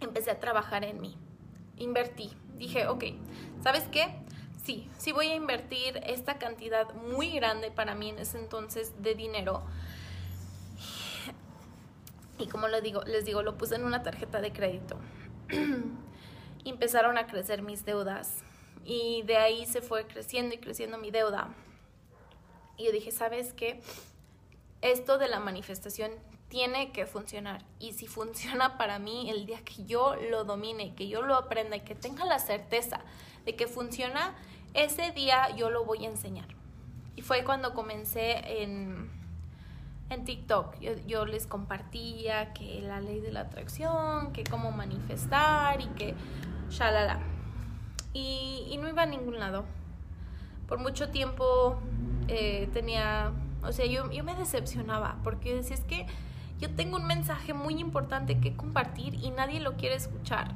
empecé 0.00 0.30
a 0.30 0.40
trabajar 0.40 0.84
en 0.84 1.00
mí, 1.00 1.16
invertí, 1.76 2.32
dije, 2.56 2.88
ok, 2.88 3.04
¿sabes 3.62 3.84
qué? 3.90 4.14
Sí, 4.64 4.90
sí 4.98 5.12
voy 5.12 5.28
a 5.28 5.34
invertir 5.34 6.00
esta 6.04 6.38
cantidad 6.38 6.92
muy 6.94 7.30
grande 7.30 7.70
para 7.70 7.94
mí 7.94 8.10
en 8.10 8.18
ese 8.18 8.38
entonces 8.38 9.02
de 9.02 9.14
dinero. 9.14 9.62
Y 12.38 12.46
como 12.46 12.68
les 12.68 12.82
digo, 12.82 13.02
les 13.04 13.24
digo, 13.24 13.42
lo 13.42 13.56
puse 13.56 13.76
en 13.76 13.84
una 13.84 14.02
tarjeta 14.02 14.40
de 14.40 14.52
crédito. 14.52 14.98
empezaron 16.64 17.18
a 17.18 17.26
crecer 17.26 17.62
mis 17.62 17.84
deudas 17.84 18.42
y 18.84 19.22
de 19.22 19.36
ahí 19.36 19.66
se 19.66 19.82
fue 19.82 20.06
creciendo 20.06 20.54
y 20.54 20.58
creciendo 20.58 20.98
mi 20.98 21.10
deuda. 21.10 21.54
Y 22.76 22.86
yo 22.86 22.92
dije, 22.92 23.10
¿sabes 23.10 23.52
qué? 23.52 23.80
Esto 24.80 25.18
de 25.18 25.28
la 25.28 25.40
manifestación 25.40 26.12
tiene 26.48 26.92
que 26.92 27.06
funcionar. 27.06 27.64
Y 27.78 27.92
si 27.92 28.06
funciona 28.06 28.78
para 28.78 28.98
mí 28.98 29.30
el 29.30 29.46
día 29.46 29.62
que 29.64 29.84
yo 29.84 30.16
lo 30.16 30.44
domine, 30.44 30.94
que 30.94 31.08
yo 31.08 31.22
lo 31.22 31.36
aprenda 31.36 31.76
y 31.76 31.80
que 31.80 31.94
tenga 31.94 32.24
la 32.24 32.38
certeza 32.38 33.00
de 33.44 33.54
que 33.54 33.66
funciona, 33.66 34.34
ese 34.74 35.12
día 35.12 35.54
yo 35.56 35.70
lo 35.70 35.84
voy 35.84 36.04
a 36.04 36.08
enseñar. 36.08 36.48
Y 37.16 37.22
fue 37.22 37.44
cuando 37.44 37.74
comencé 37.74 38.62
en, 38.62 39.10
en 40.08 40.24
TikTok. 40.24 40.78
Yo, 40.80 40.92
yo, 41.06 41.26
les 41.26 41.46
compartía 41.46 42.52
que 42.52 42.80
la 42.80 43.00
ley 43.00 43.20
de 43.20 43.30
la 43.30 43.40
atracción, 43.40 44.32
que 44.32 44.44
cómo 44.44 44.72
manifestar 44.72 45.80
y 45.80 45.86
que 45.88 46.14
shalala 46.70 47.20
y, 48.12 48.78
no 48.80 48.88
iba 48.88 49.02
a 49.02 49.06
ningún 49.06 49.38
lado. 49.38 49.64
Por 50.66 50.78
mucho 50.78 51.10
tiempo 51.10 51.78
eh, 52.28 52.68
tenía, 52.72 53.32
o 53.62 53.72
sea, 53.72 53.86
yo, 53.86 54.10
yo 54.10 54.24
me 54.24 54.34
decepcionaba 54.34 55.18
porque 55.22 55.54
decía, 55.54 55.74
es 55.74 55.84
que 55.84 56.06
yo 56.60 56.70
tengo 56.70 56.96
un 56.96 57.06
mensaje 57.06 57.54
muy 57.54 57.80
importante 57.80 58.38
que 58.38 58.54
compartir 58.54 59.14
y 59.14 59.30
nadie 59.30 59.60
lo 59.60 59.76
quiere 59.76 59.94
escuchar. 59.96 60.54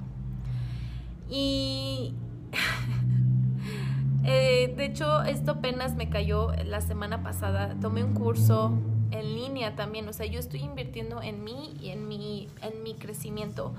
Y 1.29 2.15
eh, 4.25 4.73
de 4.77 4.85
hecho, 4.85 5.23
esto 5.23 5.53
apenas 5.53 5.95
me 5.95 6.11
cayó 6.11 6.53
la 6.65 6.81
semana 6.81 7.23
pasada. 7.23 7.75
Tomé 7.81 8.05
un 8.05 8.15
curso 8.15 8.79
en 9.11 9.35
línea 9.35 9.77
también. 9.77 10.07
O 10.09 10.13
sea, 10.13 10.27
yo 10.27 10.39
estoy 10.39 10.61
invirtiendo 10.61 11.23
en 11.23 11.43
mí 11.43 11.77
y 11.81 11.89
en 11.91 12.07
mi, 12.07 12.49
en 12.61 12.83
mi 12.83 12.95
crecimiento 12.95 13.75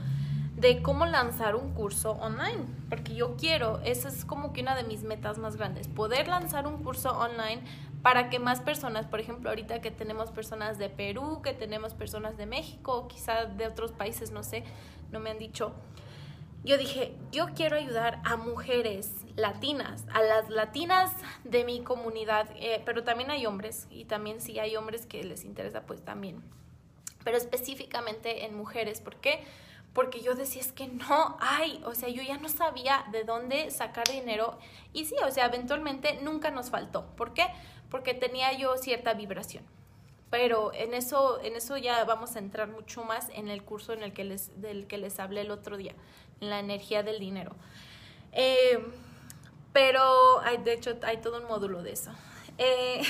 de 0.55 0.81
cómo 0.81 1.05
lanzar 1.05 1.55
un 1.55 1.73
curso 1.73 2.11
online, 2.13 2.65
porque 2.89 3.13
yo 3.13 3.35
quiero, 3.35 3.81
esa 3.83 4.07
es 4.07 4.23
como 4.23 4.53
que 4.53 4.61
una 4.61 4.75
de 4.75 4.83
mis 4.83 5.03
metas 5.03 5.37
más 5.37 5.57
grandes, 5.57 5.87
poder 5.87 6.27
lanzar 6.27 6.65
un 6.65 6.81
curso 6.81 7.11
online 7.11 7.61
para 8.01 8.29
que 8.29 8.39
más 8.39 8.61
personas, 8.61 9.05
por 9.05 9.19
ejemplo, 9.19 9.49
ahorita 9.49 9.81
que 9.81 9.91
tenemos 9.91 10.31
personas 10.31 10.77
de 10.77 10.89
Perú, 10.89 11.41
que 11.41 11.53
tenemos 11.53 11.93
personas 11.93 12.37
de 12.37 12.45
México, 12.45 13.07
quizá 13.07 13.45
de 13.45 13.67
otros 13.67 13.91
países, 13.91 14.31
no 14.31 14.43
sé, 14.43 14.63
no 15.11 15.19
me 15.19 15.31
han 15.31 15.39
dicho. 15.39 15.73
Yo 16.63 16.77
dije, 16.77 17.13
yo 17.31 17.47
quiero 17.53 17.75
ayudar 17.75 18.21
a 18.23 18.37
mujeres 18.37 19.11
latinas, 19.35 20.05
a 20.13 20.21
las 20.21 20.49
latinas 20.49 21.11
de 21.43 21.63
mi 21.63 21.81
comunidad, 21.81 22.49
eh, 22.55 22.81
pero 22.85 23.03
también 23.03 23.29
hay 23.29 23.45
hombres, 23.45 23.87
y 23.89 24.05
también 24.05 24.39
si 24.39 24.57
hay 24.57 24.75
hombres 24.75 25.05
que 25.05 25.23
les 25.23 25.43
interesa, 25.43 25.81
pues 25.81 26.03
también. 26.03 26.41
Pero 27.23 27.37
específicamente 27.37 28.45
en 28.45 28.55
mujeres, 28.55 29.01
¿por 29.01 29.17
qué? 29.17 29.43
Yo 30.21 30.35
decía, 30.35 30.61
es 30.61 30.71
que 30.71 30.87
no 30.87 31.37
hay, 31.39 31.81
o 31.85 31.95
sea, 31.95 32.09
yo 32.09 32.21
ya 32.21 32.37
no 32.37 32.49
sabía 32.49 33.05
de 33.11 33.23
dónde 33.23 33.71
sacar 33.71 34.07
dinero 34.07 34.57
y 34.93 35.05
sí, 35.05 35.15
o 35.25 35.31
sea, 35.31 35.45
eventualmente 35.45 36.19
nunca 36.21 36.51
nos 36.51 36.69
faltó. 36.69 37.05
¿Por 37.15 37.33
qué? 37.33 37.47
Porque 37.89 38.13
tenía 38.13 38.51
yo 38.53 38.77
cierta 38.77 39.13
vibración. 39.13 39.63
Pero 40.29 40.73
en 40.73 40.93
eso, 40.93 41.39
en 41.41 41.55
eso 41.55 41.77
ya 41.77 42.03
vamos 42.03 42.35
a 42.35 42.39
entrar 42.39 42.67
mucho 42.67 43.03
más 43.03 43.29
en 43.29 43.47
el 43.47 43.63
curso 43.63 43.93
en 43.93 44.03
el 44.03 44.11
que 44.11 44.25
les, 44.25 44.59
del 44.61 44.87
que 44.87 44.97
les 44.97 45.19
hablé 45.19 45.41
el 45.41 45.51
otro 45.51 45.77
día, 45.77 45.93
en 46.41 46.49
la 46.49 46.59
energía 46.59 47.03
del 47.03 47.19
dinero. 47.19 47.55
Eh, 48.33 48.83
pero 49.71 50.41
hay, 50.41 50.57
de 50.57 50.73
hecho 50.73 50.97
hay 51.03 51.17
todo 51.17 51.39
un 51.41 51.47
módulo 51.47 51.83
de 51.83 51.93
eso. 51.93 52.11
Eh, 52.57 53.01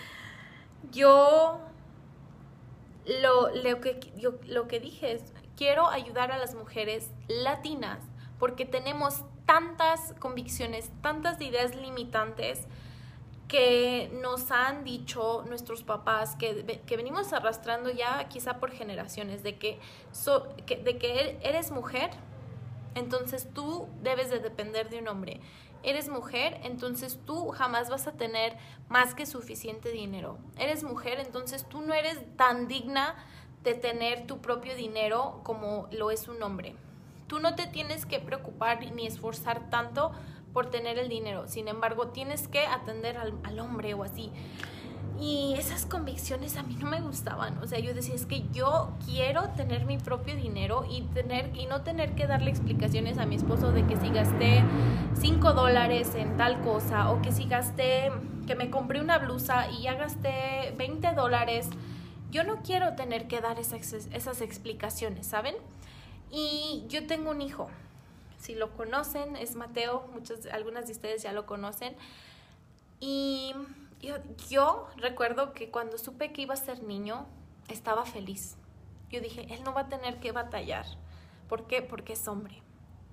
yo 0.92 1.60
lo, 3.04 3.50
lo, 3.54 3.80
que, 3.80 4.00
yo, 4.16 4.34
lo 4.46 4.68
que 4.68 4.80
dije 4.80 5.12
es, 5.12 5.32
quiero 5.58 5.88
ayudar 5.88 6.30
a 6.30 6.38
las 6.38 6.54
mujeres 6.54 7.10
latinas 7.26 7.98
porque 8.38 8.64
tenemos 8.64 9.24
tantas 9.44 10.14
convicciones, 10.20 10.92
tantas 11.02 11.40
ideas 11.40 11.74
limitantes 11.74 12.68
que 13.48 14.08
nos 14.22 14.52
han 14.52 14.84
dicho 14.84 15.44
nuestros 15.48 15.82
papás, 15.82 16.36
que, 16.36 16.80
que 16.86 16.96
venimos 16.96 17.32
arrastrando 17.32 17.90
ya 17.90 18.28
quizá 18.28 18.60
por 18.60 18.70
generaciones, 18.70 19.42
de 19.42 19.58
que, 19.58 19.80
de 20.68 20.98
que 20.98 21.38
eres 21.42 21.72
mujer, 21.72 22.10
entonces 22.94 23.48
tú 23.52 23.88
debes 24.00 24.30
de 24.30 24.38
depender 24.38 24.90
de 24.90 25.00
un 25.00 25.08
hombre. 25.08 25.40
Eres 25.82 26.08
mujer, 26.08 26.60
entonces 26.62 27.18
tú 27.24 27.48
jamás 27.48 27.90
vas 27.90 28.06
a 28.06 28.12
tener 28.12 28.56
más 28.88 29.14
que 29.14 29.26
suficiente 29.26 29.90
dinero. 29.90 30.38
Eres 30.56 30.84
mujer, 30.84 31.18
entonces 31.18 31.68
tú 31.68 31.80
no 31.80 31.94
eres 31.94 32.18
tan 32.36 32.68
digna 32.68 33.16
de 33.64 33.74
tener 33.74 34.26
tu 34.26 34.38
propio 34.38 34.74
dinero 34.74 35.40
como 35.42 35.88
lo 35.90 36.10
es 36.10 36.28
un 36.28 36.42
hombre. 36.42 36.74
Tú 37.26 37.40
no 37.40 37.54
te 37.54 37.66
tienes 37.66 38.06
que 38.06 38.20
preocupar 38.20 38.80
ni 38.92 39.06
esforzar 39.06 39.68
tanto 39.68 40.12
por 40.52 40.70
tener 40.70 40.98
el 40.98 41.08
dinero. 41.08 41.46
Sin 41.46 41.68
embargo, 41.68 42.08
tienes 42.08 42.48
que 42.48 42.66
atender 42.66 43.16
al, 43.16 43.60
hombre 43.60 43.94
o 43.94 44.02
así. 44.02 44.30
Y 45.20 45.54
esas 45.58 45.84
convicciones 45.84 46.56
a 46.56 46.62
mí 46.62 46.76
no 46.80 46.88
me 46.88 47.00
gustaban. 47.00 47.58
O 47.58 47.66
sea, 47.66 47.80
yo 47.80 47.92
decía, 47.92 48.14
es 48.14 48.24
que 48.24 48.44
yo 48.52 48.92
quiero 49.04 49.50
tener 49.50 49.84
mi 49.84 49.98
propio 49.98 50.36
dinero 50.36 50.86
y, 50.88 51.02
tener, 51.02 51.50
y 51.54 51.66
no 51.66 51.82
tener 51.82 52.14
que 52.14 52.26
darle 52.26 52.50
explicaciones 52.50 53.18
a 53.18 53.26
mi 53.26 53.34
esposo 53.34 53.72
de 53.72 53.84
que 53.86 53.96
si 53.96 54.10
gasté 54.10 54.62
5 55.20 55.52
dólares 55.52 56.14
en 56.14 56.36
tal 56.36 56.60
cosa 56.62 57.10
o 57.10 57.20
que 57.20 57.32
si 57.32 57.44
gasté, 57.44 58.12
que 58.46 58.54
me 58.54 58.70
compré 58.70 59.00
una 59.00 59.18
blusa 59.18 59.70
y 59.70 59.82
ya 59.82 59.94
gasté 59.94 60.72
20 60.78 61.12
dólares. 61.14 61.68
Yo 62.30 62.44
no 62.44 62.62
quiero 62.62 62.94
tener 62.94 63.26
que 63.26 63.40
dar 63.40 63.58
esas, 63.58 64.40
explicaciones, 64.40 65.26
¿saben? 65.26 65.56
Y 66.30 66.84
yo 66.88 67.06
tengo 67.06 67.30
un 67.30 67.40
hijo. 67.40 67.70
Si 68.38 68.54
lo 68.54 68.76
conocen, 68.76 69.34
es 69.36 69.54
Mateo. 69.54 70.06
Muchas, 70.12 70.46
algunas 70.46 70.86
de 70.86 70.92
ustedes 70.92 71.22
ya 71.22 71.32
lo 71.32 71.46
conocen. 71.46 71.96
Y 73.00 73.54
yo, 74.48 74.88
recuerdo 74.96 75.54
que 75.54 75.70
cuando 75.70 75.96
supe 75.96 76.32
que 76.32 76.42
iba 76.42 76.54
a 76.54 76.58
ser 76.58 76.82
niño, 76.82 77.26
estaba 77.68 78.04
feliz. 78.04 78.56
Yo 79.10 79.20
dije, 79.20 79.46
él 79.54 79.62
no 79.64 79.72
va 79.72 79.82
a 79.82 79.88
tener 79.88 80.20
que 80.20 80.32
batallar. 80.32 80.84
¿Por 81.48 81.66
qué? 81.66 81.80
Porque 81.80 82.12
es 82.12 82.28
hombre. 82.28 82.62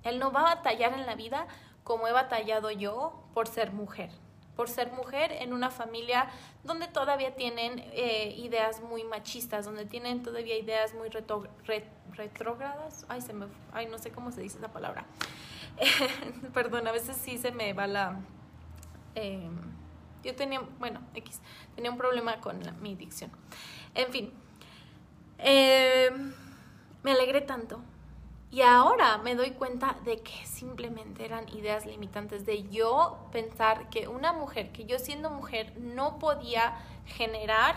Él 0.02 0.18
no 0.18 0.30
va 0.30 0.40
a 0.40 0.54
batallar 0.56 0.92
en 0.92 1.06
la 1.06 1.14
vida 1.14 1.46
como 1.84 2.06
he 2.06 2.12
batallado 2.12 2.70
yo 2.70 3.24
por 3.32 3.48
ser 3.48 3.72
mujer. 3.72 4.10
Por 4.56 4.68
ser 4.68 4.90
mujer 4.92 5.32
en 5.32 5.52
una 5.52 5.70
familia 5.70 6.30
donde 6.64 6.88
todavía 6.88 7.34
tienen 7.36 7.78
eh, 7.92 8.34
ideas 8.38 8.80
muy 8.80 9.04
machistas, 9.04 9.66
donde 9.66 9.84
tienen 9.84 10.22
todavía 10.22 10.58
ideas 10.58 10.94
muy 10.94 11.10
retrógradas. 11.10 13.04
Ay, 13.08 13.20
se 13.20 13.34
me, 13.34 13.46
ay, 13.72 13.86
no 13.86 13.98
sé 13.98 14.10
cómo 14.10 14.32
se 14.32 14.40
dice 14.40 14.58
esa 14.58 14.72
palabra. 14.72 15.04
perdón, 16.54 16.88
a 16.88 16.92
veces 16.92 17.16
sí 17.16 17.38
se 17.38 17.52
me 17.52 17.72
va 17.72 17.86
la... 17.86 18.20
Em, 19.14 19.76
yo 20.22 20.34
tenía, 20.34 20.60
bueno, 20.78 21.00
X, 21.14 21.40
tenía 21.74 21.90
un 21.90 21.98
problema 21.98 22.40
con 22.40 22.60
mi 22.80 22.94
dicción. 22.94 23.30
En 23.94 24.10
fin, 24.10 24.32
eh, 25.38 26.10
me 27.02 27.12
alegré 27.12 27.42
tanto. 27.42 27.80
Y 28.56 28.62
ahora 28.62 29.18
me 29.18 29.34
doy 29.34 29.50
cuenta 29.50 29.98
de 30.06 30.16
que 30.20 30.32
simplemente 30.46 31.26
eran 31.26 31.46
ideas 31.50 31.84
limitantes 31.84 32.46
de 32.46 32.66
yo 32.70 33.18
pensar 33.30 33.90
que 33.90 34.08
una 34.08 34.32
mujer, 34.32 34.72
que 34.72 34.86
yo 34.86 34.98
siendo 34.98 35.28
mujer 35.28 35.74
no 35.78 36.18
podía 36.18 36.78
generar 37.04 37.76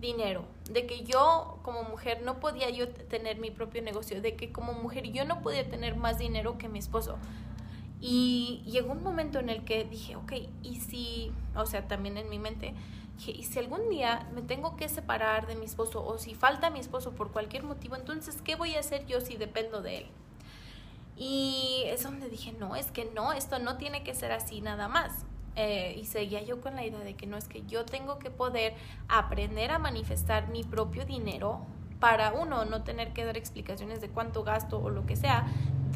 dinero, 0.00 0.44
de 0.70 0.86
que 0.86 1.02
yo 1.02 1.58
como 1.62 1.82
mujer 1.82 2.22
no 2.22 2.38
podía 2.38 2.70
yo 2.70 2.88
tener 2.88 3.38
mi 3.38 3.50
propio 3.50 3.82
negocio, 3.82 4.22
de 4.22 4.36
que 4.36 4.52
como 4.52 4.74
mujer 4.74 5.10
yo 5.10 5.24
no 5.24 5.42
podía 5.42 5.68
tener 5.68 5.96
más 5.96 6.18
dinero 6.18 6.56
que 6.56 6.68
mi 6.68 6.78
esposo. 6.78 7.18
Y 8.00 8.62
llegó 8.64 8.92
un 8.92 9.02
momento 9.02 9.40
en 9.40 9.48
el 9.48 9.64
que 9.64 9.82
dije, 9.82 10.14
ok, 10.14 10.34
y 10.62 10.76
si, 10.82 11.32
o 11.56 11.66
sea, 11.66 11.88
también 11.88 12.16
en 12.16 12.30
mi 12.30 12.38
mente, 12.38 12.74
y 13.24 13.42
si 13.44 13.58
algún 13.58 13.88
día 13.88 14.28
me 14.34 14.42
tengo 14.42 14.76
que 14.76 14.88
separar 14.88 15.46
de 15.46 15.56
mi 15.56 15.64
esposo 15.64 16.04
o 16.04 16.18
si 16.18 16.34
falta 16.34 16.70
mi 16.70 16.80
esposo 16.80 17.12
por 17.12 17.32
cualquier 17.32 17.62
motivo, 17.62 17.96
entonces, 17.96 18.40
¿qué 18.42 18.56
voy 18.56 18.74
a 18.74 18.80
hacer 18.80 19.06
yo 19.06 19.20
si 19.20 19.36
dependo 19.36 19.82
de 19.82 19.98
él? 19.98 20.06
Y 21.16 21.84
es 21.86 22.02
donde 22.02 22.28
dije, 22.28 22.52
no, 22.52 22.76
es 22.76 22.90
que 22.90 23.06
no, 23.06 23.32
esto 23.32 23.58
no 23.58 23.78
tiene 23.78 24.02
que 24.02 24.14
ser 24.14 24.32
así 24.32 24.60
nada 24.60 24.86
más. 24.88 25.24
Eh, 25.56 25.96
y 25.98 26.04
seguía 26.04 26.42
yo 26.42 26.60
con 26.60 26.76
la 26.76 26.84
idea 26.84 27.00
de 27.00 27.14
que 27.14 27.26
no, 27.26 27.38
es 27.38 27.48
que 27.48 27.64
yo 27.66 27.86
tengo 27.86 28.18
que 28.18 28.30
poder 28.30 28.74
aprender 29.08 29.70
a 29.70 29.78
manifestar 29.78 30.48
mi 30.48 30.62
propio 30.62 31.06
dinero 31.06 31.62
para 31.98 32.34
uno, 32.34 32.66
no 32.66 32.84
tener 32.84 33.14
que 33.14 33.24
dar 33.24 33.38
explicaciones 33.38 34.02
de 34.02 34.10
cuánto 34.10 34.44
gasto 34.44 34.78
o 34.78 34.90
lo 34.90 35.06
que 35.06 35.16
sea, 35.16 35.46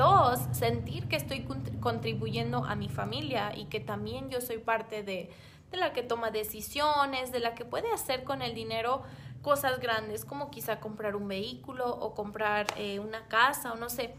Dos, 0.00 0.40
sentir 0.52 1.08
que 1.08 1.16
estoy 1.16 1.46
contribuyendo 1.78 2.64
a 2.64 2.74
mi 2.74 2.88
familia 2.88 3.52
y 3.54 3.66
que 3.66 3.80
también 3.80 4.30
yo 4.30 4.40
soy 4.40 4.56
parte 4.56 5.02
de, 5.70 5.76
la 5.76 5.92
que 5.92 6.02
toma 6.02 6.30
decisiones, 6.30 7.32
de 7.32 7.40
la 7.40 7.54
que 7.54 7.64
puede 7.64 7.92
hacer 7.92 8.24
con 8.24 8.42
el 8.42 8.54
dinero 8.54 9.02
cosas 9.42 9.80
grandes, 9.80 10.24
como 10.24 10.50
quizá 10.50 10.80
comprar 10.80 11.16
un 11.16 11.28
vehículo 11.28 11.88
o 11.88 12.14
comprar 12.14 12.66
eh, 12.76 12.98
una 12.98 13.26
casa 13.28 13.72
o 13.72 13.76
no 13.76 13.88
sé. 13.88 14.14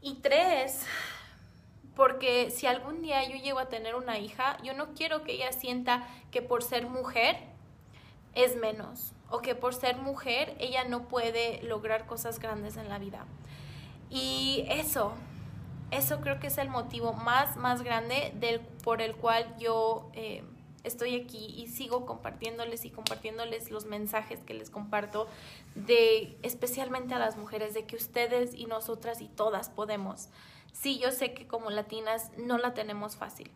Y 0.00 0.14
tres, 0.16 0.84
porque 1.94 2.50
si 2.50 2.66
algún 2.66 3.02
día 3.02 3.28
yo 3.28 3.36
llego 3.36 3.58
a 3.58 3.68
tener 3.68 3.94
una 3.94 4.18
hija, 4.18 4.56
yo 4.62 4.74
no 4.74 4.94
quiero 4.94 5.22
que 5.24 5.32
ella 5.32 5.52
sienta 5.52 6.06
que 6.30 6.42
por 6.42 6.62
ser 6.62 6.86
mujer 6.86 7.36
es 8.34 8.56
menos 8.56 9.12
o 9.30 9.40
que 9.40 9.54
por 9.54 9.74
ser 9.74 9.96
mujer 9.96 10.54
ella 10.58 10.84
no 10.84 11.08
puede 11.08 11.62
lograr 11.62 12.06
cosas 12.06 12.38
grandes 12.38 12.76
en 12.76 12.88
la 12.88 12.98
vida. 12.98 13.26
Y 14.10 14.64
eso, 14.68 15.14
eso 15.92 16.20
creo 16.20 16.40
que 16.40 16.48
es 16.48 16.58
el 16.58 16.70
motivo 16.70 17.12
más, 17.12 17.56
más 17.56 17.82
grande 17.82 18.32
por 18.82 19.02
el 19.02 19.14
cual 19.14 19.54
yo 19.58 20.10
eh, 20.14 20.42
estoy 20.84 21.16
aquí 21.16 21.54
y 21.56 21.68
sigo 21.68 22.06
compartiéndoles 22.06 22.86
y 22.86 22.90
compartiéndoles 22.90 23.70
los 23.70 23.84
mensajes 23.84 24.40
que 24.40 24.54
les 24.54 24.70
comparto 24.70 25.28
de 25.74 26.36
especialmente 26.42 27.14
a 27.14 27.18
las 27.18 27.36
mujeres 27.36 27.74
de 27.74 27.84
que 27.84 27.96
ustedes 27.96 28.54
y 28.54 28.64
nosotras 28.64 29.20
y 29.20 29.28
todas 29.28 29.68
podemos. 29.68 30.28
Sí, 30.72 30.98
yo 30.98 31.12
sé 31.12 31.34
que 31.34 31.46
como 31.46 31.70
latinas 31.70 32.30
no 32.38 32.56
la 32.56 32.72
tenemos 32.72 33.14
fácil, 33.16 33.50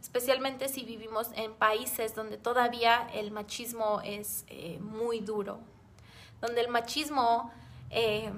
especialmente 0.00 0.68
si 0.68 0.82
vivimos 0.82 1.28
en 1.36 1.52
países 1.52 2.14
donde 2.14 2.38
todavía 2.38 3.06
el 3.12 3.30
machismo 3.30 4.00
es 4.02 4.46
eh, 4.48 4.78
muy 4.80 5.20
duro, 5.20 5.60
donde 6.40 6.62
el 6.62 6.68
machismo 6.68 7.52
eh, 7.90 8.32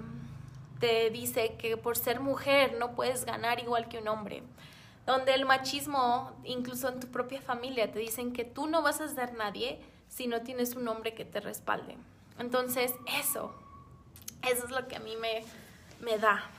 te 0.79 1.11
dice 1.11 1.55
que 1.59 1.77
por 1.77 1.97
ser 1.97 2.21
mujer 2.21 2.77
no 2.79 2.95
puedes 2.95 3.25
ganar 3.25 3.61
igual 3.61 3.89
que 3.89 3.99
un 3.99 4.09
hombre. 4.09 4.43
Donde 5.07 5.35
el 5.35 5.47
machismo, 5.47 6.33
incluso 6.45 6.89
en 6.89 7.01
tu 7.01 7.09
propia 7.09 7.41
familia, 7.41 7.91
te 7.91 7.99
dicen 7.99 8.33
que 8.33 8.45
tú 8.45 8.67
no 8.67 8.83
vas 8.83 9.01
a 9.01 9.09
ser 9.09 9.35
nadie 9.35 9.81
si 10.09 10.27
no 10.27 10.43
tienes 10.43 10.75
un 10.75 10.87
hombre 10.89 11.15
que 11.15 11.25
te 11.25 11.41
respalde. 11.41 11.97
Entonces, 12.39 12.95
eso, 13.19 13.55
eso 14.49 14.65
es 14.67 14.71
lo 14.71 14.87
que 14.87 14.97
a 14.97 15.01
mí 15.01 15.17
me, 15.17 15.45
me 16.01 16.19
da. 16.19 16.51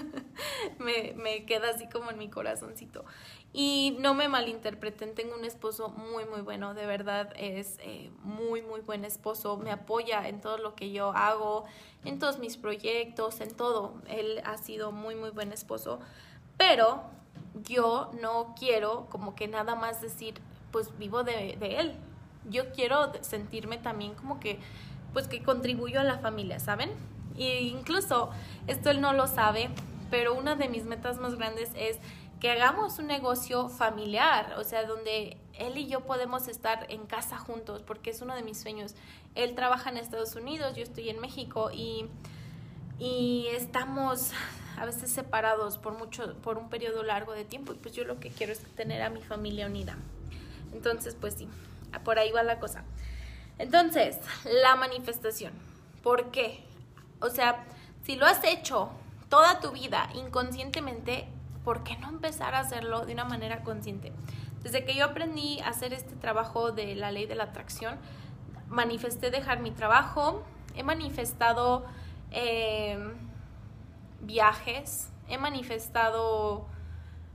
me, 0.78 1.12
me, 1.16 1.44
queda 1.44 1.70
así 1.70 1.88
como 1.88 2.10
en 2.10 2.18
mi 2.18 2.28
corazoncito. 2.28 3.04
Y 3.54 3.98
no 4.00 4.14
me 4.14 4.28
malinterpreten, 4.28 5.14
tengo 5.14 5.34
un 5.34 5.44
esposo 5.44 5.90
muy, 5.90 6.24
muy 6.24 6.40
bueno, 6.40 6.72
de 6.72 6.86
verdad 6.86 7.34
es 7.36 7.76
eh, 7.80 8.10
muy, 8.22 8.62
muy 8.62 8.80
buen 8.80 9.04
esposo, 9.04 9.58
me 9.58 9.70
apoya 9.70 10.26
en 10.26 10.40
todo 10.40 10.56
lo 10.56 10.74
que 10.74 10.90
yo 10.90 11.12
hago, 11.12 11.64
en 12.06 12.18
todos 12.18 12.38
mis 12.38 12.56
proyectos, 12.56 13.42
en 13.42 13.54
todo. 13.54 13.92
Él 14.08 14.40
ha 14.46 14.56
sido 14.56 14.90
muy, 14.90 15.16
muy 15.16 15.28
buen 15.30 15.52
esposo, 15.52 16.00
pero 16.56 17.02
yo 17.68 18.10
no 18.22 18.54
quiero 18.58 19.06
como 19.10 19.34
que 19.34 19.48
nada 19.48 19.74
más 19.74 20.00
decir, 20.00 20.40
pues 20.70 20.96
vivo 20.98 21.22
de, 21.22 21.56
de 21.60 21.76
él. 21.76 21.94
Yo 22.48 22.72
quiero 22.72 23.12
sentirme 23.20 23.76
también 23.76 24.14
como 24.14 24.40
que, 24.40 24.58
pues 25.12 25.28
que 25.28 25.42
contribuyo 25.42 26.00
a 26.00 26.04
la 26.04 26.18
familia, 26.18 26.58
¿saben? 26.58 26.90
E 27.36 27.64
incluso 27.64 28.30
esto 28.66 28.88
él 28.88 29.02
no 29.02 29.12
lo 29.12 29.26
sabe, 29.26 29.68
pero 30.10 30.34
una 30.34 30.56
de 30.56 30.68
mis 30.68 30.84
metas 30.84 31.18
más 31.18 31.36
grandes 31.36 31.70
es 31.74 31.98
que 32.42 32.50
hagamos 32.50 32.98
un 32.98 33.06
negocio 33.06 33.68
familiar, 33.68 34.56
o 34.58 34.64
sea, 34.64 34.84
donde 34.84 35.36
él 35.54 35.78
y 35.78 35.86
yo 35.86 36.00
podemos 36.00 36.48
estar 36.48 36.86
en 36.88 37.06
casa 37.06 37.38
juntos, 37.38 37.84
porque 37.84 38.10
es 38.10 38.20
uno 38.20 38.34
de 38.34 38.42
mis 38.42 38.60
sueños. 38.60 38.96
Él 39.36 39.54
trabaja 39.54 39.90
en 39.90 39.96
Estados 39.96 40.34
Unidos, 40.34 40.74
yo 40.74 40.82
estoy 40.82 41.08
en 41.08 41.20
México 41.20 41.70
y, 41.72 42.08
y 42.98 43.46
estamos 43.52 44.32
a 44.76 44.84
veces 44.84 45.12
separados 45.12 45.78
por 45.78 45.96
mucho, 45.96 46.34
por 46.42 46.58
un 46.58 46.68
periodo 46.68 47.04
largo 47.04 47.32
de 47.32 47.44
tiempo, 47.44 47.74
y 47.74 47.76
pues 47.76 47.94
yo 47.94 48.02
lo 48.02 48.18
que 48.18 48.30
quiero 48.30 48.52
es 48.52 48.58
tener 48.74 49.02
a 49.02 49.10
mi 49.10 49.22
familia 49.22 49.66
unida. 49.66 49.96
Entonces, 50.72 51.14
pues 51.14 51.34
sí, 51.34 51.48
por 52.04 52.18
ahí 52.18 52.32
va 52.32 52.42
la 52.42 52.58
cosa. 52.58 52.82
Entonces, 53.58 54.18
la 54.62 54.74
manifestación. 54.74 55.52
¿Por 56.02 56.32
qué? 56.32 56.64
O 57.20 57.30
sea, 57.30 57.64
si 58.02 58.16
lo 58.16 58.26
has 58.26 58.42
hecho 58.42 58.90
toda 59.28 59.60
tu 59.60 59.70
vida 59.70 60.10
inconscientemente, 60.16 61.28
¿por 61.64 61.84
qué 61.84 61.96
no 61.96 62.08
empezar 62.08 62.54
a 62.54 62.60
hacerlo 62.60 63.06
de 63.06 63.12
una 63.12 63.24
manera 63.24 63.62
consciente? 63.62 64.12
Desde 64.62 64.84
que 64.84 64.94
yo 64.94 65.04
aprendí 65.04 65.60
a 65.60 65.68
hacer 65.68 65.92
este 65.92 66.14
trabajo 66.14 66.72
de 66.72 66.94
la 66.94 67.10
ley 67.10 67.26
de 67.26 67.34
la 67.34 67.44
atracción, 67.44 67.98
manifesté 68.68 69.30
dejar 69.30 69.60
mi 69.60 69.70
trabajo, 69.70 70.42
he 70.74 70.82
manifestado 70.82 71.84
eh, 72.30 72.96
viajes, 74.20 75.08
he 75.28 75.38
manifestado 75.38 76.66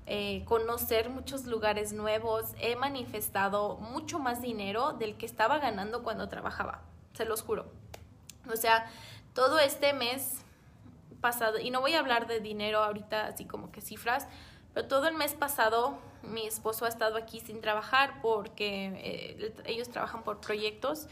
eh, 0.06 0.44
conocer 0.46 1.10
muchos 1.10 1.46
lugares 1.46 1.92
nuevos, 1.94 2.54
he 2.60 2.76
manifestado 2.76 3.76
mucho 3.78 4.20
más 4.20 4.42
dinero 4.42 4.94
del 4.94 5.18
que 5.18 5.26
estaba 5.26 5.60
ganando 5.60 6.02
cuando 6.04 6.30
trabajaba, 6.30 6.82
se 7.14 7.26
los 7.26 7.42
juro. 7.42 7.66
O 8.52 8.56
sea, 8.56 8.90
todo 9.34 9.60
este 9.60 9.94
mes 9.94 10.46
pasado, 11.22 11.60
y 11.60 11.70
no 11.72 11.82
voy 11.82 11.94
a 11.94 12.00
hablar 12.00 12.28
de 12.28 12.40
dinero 12.40 12.80
ahorita, 12.84 13.28
así 13.28 13.46
como 13.46 13.72
que 13.72 13.82
cifras, 13.82 14.28
pero 14.74 14.88
todo 14.88 15.08
el 15.08 15.16
mes 15.16 15.34
pasado 15.34 15.98
mi 16.24 16.46
esposo 16.46 16.86
ha 16.86 16.88
estado 16.88 17.18
aquí 17.18 17.40
sin 17.40 17.62
trabajar 17.62 18.22
porque 18.22 18.92
eh, 18.98 19.54
ellos 19.66 19.90
trabajan 19.90 20.24
por 20.24 20.40
proyectos 20.40 21.08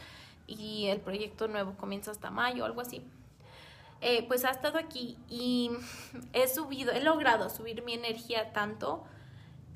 y 0.46 0.86
el 0.86 1.00
proyecto 1.00 1.48
nuevo 1.48 1.74
comienza 1.76 2.10
hasta 2.10 2.30
mayo, 2.30 2.64
algo 2.64 2.80
así. 2.80 3.02
Eh, 4.02 4.24
pues 4.28 4.44
ha 4.44 4.50
estado 4.50 4.78
aquí 4.78 5.16
y 5.28 5.70
he 6.32 6.48
subido, 6.48 6.92
he 6.92 7.02
logrado 7.02 7.48
subir 7.48 7.82
mi 7.82 7.94
energía 7.94 8.52
tanto 8.52 9.04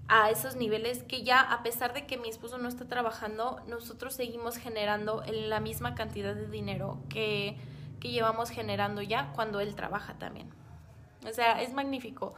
a 0.09 0.31
esos 0.31 0.57
niveles 0.57 1.03
que 1.05 1.23
ya 1.23 1.41
a 1.41 1.63
pesar 1.63 1.95
de 1.95 2.05
que 2.07 2.19
mi 2.19 2.29
esposo 2.29 2.59
no 2.59 2.69
está 2.69 2.87
trabajando, 2.87 3.61
nosotros 3.67 4.15
seguimos 4.15 4.57
generando 4.57 5.23
la 5.27 5.61
misma 5.61 5.95
cantidad 5.95 6.35
de 6.35 6.49
dinero 6.49 6.99
que, 7.09 7.57
que 8.01 8.11
llevamos 8.11 8.51
generando 8.51 9.03
ya 9.03 9.33
cuando 9.35 9.61
él 9.61 9.75
trabaja 9.75 10.15
también. 10.15 10.51
O 11.29 11.33
sea, 11.33 11.61
es 11.63 11.73
magnífico. 11.73 12.35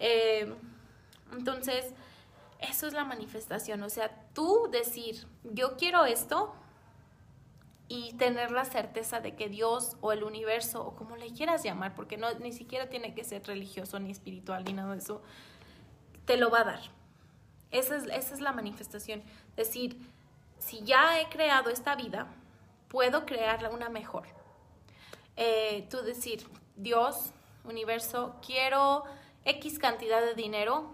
Eh, 0.00 0.52
entonces, 1.32 1.94
eso 2.60 2.86
es 2.86 2.92
la 2.92 3.04
manifestación. 3.04 3.82
O 3.82 3.88
sea, 3.88 4.10
tú 4.34 4.68
decir, 4.70 5.26
yo 5.44 5.76
quiero 5.76 6.04
esto 6.04 6.54
y 7.88 8.14
tener 8.14 8.50
la 8.50 8.64
certeza 8.64 9.20
de 9.20 9.36
que 9.36 9.48
Dios 9.48 9.96
o 10.00 10.12
el 10.12 10.24
universo 10.24 10.84
o 10.84 10.96
como 10.96 11.16
le 11.16 11.32
quieras 11.32 11.62
llamar, 11.62 11.94
porque 11.94 12.16
no 12.16 12.32
ni 12.40 12.52
siquiera 12.52 12.88
tiene 12.88 13.14
que 13.14 13.22
ser 13.22 13.46
religioso 13.46 14.00
ni 14.00 14.10
espiritual 14.10 14.64
ni 14.64 14.72
nada 14.72 14.92
de 14.92 14.98
eso, 14.98 15.22
te 16.24 16.36
lo 16.36 16.50
va 16.50 16.60
a 16.60 16.64
dar. 16.64 16.80
Esa 17.70 17.96
es, 17.96 18.04
esa 18.04 18.34
es 18.34 18.40
la 18.40 18.52
manifestación. 18.52 19.22
Decir, 19.54 20.00
si 20.58 20.82
ya 20.82 21.20
he 21.20 21.28
creado 21.28 21.70
esta 21.70 21.94
vida, 21.94 22.26
puedo 22.88 23.24
crearla 23.24 23.70
una 23.70 23.88
mejor. 23.88 24.26
Eh, 25.36 25.86
tú 25.90 26.02
decir, 26.02 26.46
Dios, 26.76 27.32
universo, 27.64 28.34
quiero 28.44 29.04
X 29.44 29.78
cantidad 29.78 30.20
de 30.22 30.34
dinero 30.34 30.90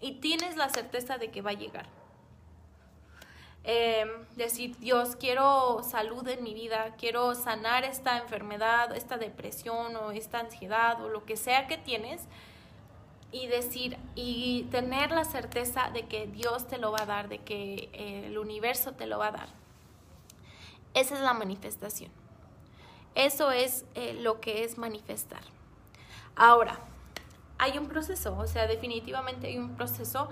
y 0.00 0.20
tienes 0.20 0.56
la 0.56 0.68
certeza 0.68 1.18
de 1.18 1.30
que 1.30 1.42
va 1.42 1.50
a 1.50 1.54
llegar. 1.54 1.86
Em, 3.64 4.08
decir, 4.36 4.76
Dios, 4.78 5.16
quiero 5.16 5.82
salud 5.82 6.26
en 6.28 6.44
mi 6.44 6.54
vida, 6.54 6.94
quiero 6.98 7.34
sanar 7.34 7.82
esta 7.82 8.18
enfermedad, 8.18 8.94
esta 8.94 9.16
depresión 9.16 9.96
o 9.96 10.12
esta 10.12 10.38
ansiedad 10.38 11.02
o 11.02 11.08
lo 11.08 11.24
que 11.24 11.36
sea 11.36 11.66
que 11.66 11.76
tienes. 11.76 12.22
Y 13.32 13.48
decir, 13.48 13.98
y 14.14 14.68
tener 14.70 15.10
la 15.10 15.24
certeza 15.24 15.90
de 15.90 16.06
que 16.06 16.28
Dios 16.28 16.68
te 16.68 16.78
lo 16.78 16.92
va 16.92 17.02
a 17.02 17.06
dar, 17.06 17.28
de 17.28 17.38
que 17.38 17.90
eh, 17.92 18.26
el 18.28 18.38
universo 18.38 18.92
te 18.92 19.06
lo 19.06 19.18
va 19.18 19.28
a 19.28 19.32
dar. 19.32 19.48
Esa 20.94 21.16
es 21.16 21.20
la 21.20 21.34
manifestación. 21.34 22.12
Eso 23.16 23.50
es 23.50 23.86
eh, 23.94 24.14
lo 24.20 24.40
que 24.40 24.62
es 24.62 24.76
manifestar. 24.76 25.40
Ahora, 26.36 26.78
hay 27.58 27.78
un 27.78 27.88
proceso, 27.88 28.36
o 28.36 28.46
sea, 28.46 28.66
definitivamente 28.66 29.46
hay 29.46 29.56
un 29.56 29.74
proceso 29.74 30.28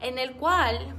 en 0.00 0.18
el 0.18 0.34
cual 0.34 0.96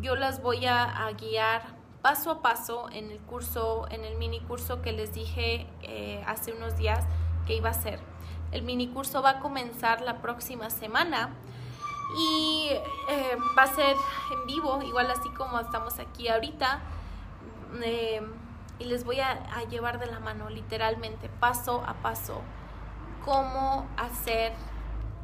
yo 0.00 0.16
las 0.16 0.42
voy 0.42 0.66
a, 0.66 1.08
guiar 1.18 1.62
paso 2.02 2.32
a 2.32 2.42
paso 2.42 2.88
en 2.90 3.12
el 3.12 3.18
curso, 3.20 3.86
en 3.90 4.04
el 4.04 4.16
mini 4.16 4.40
curso 4.40 4.82
que 4.82 4.90
les 4.90 5.14
dije 5.14 5.68
eh, 5.82 6.22
hace 6.26 6.52
unos 6.52 6.76
días 6.76 7.04
que 7.46 7.54
iba 7.54 7.70
a 7.70 7.74
ser. 7.74 8.00
El 8.50 8.62
mini 8.62 8.88
curso 8.88 9.22
va 9.22 9.30
a 9.30 9.38
comenzar 9.38 10.00
la 10.00 10.20
próxima 10.20 10.70
semana 10.70 11.30
y 12.18 12.70
eh, 13.08 13.36
va 13.56 13.62
a 13.62 13.72
ser 13.72 13.94
en 14.32 14.46
vivo, 14.48 14.82
igual 14.82 15.08
así 15.12 15.28
como 15.30 15.60
estamos 15.60 16.00
aquí 16.00 16.26
ahorita. 16.26 16.80
Y 18.78 18.84
les 18.84 19.04
voy 19.04 19.20
a, 19.20 19.30
a 19.30 19.64
llevar 19.64 19.98
de 19.98 20.06
la 20.06 20.20
mano 20.20 20.50
literalmente 20.50 21.28
paso 21.28 21.82
a 21.86 21.94
paso 21.94 22.42
cómo 23.24 23.86
hacer 23.96 24.52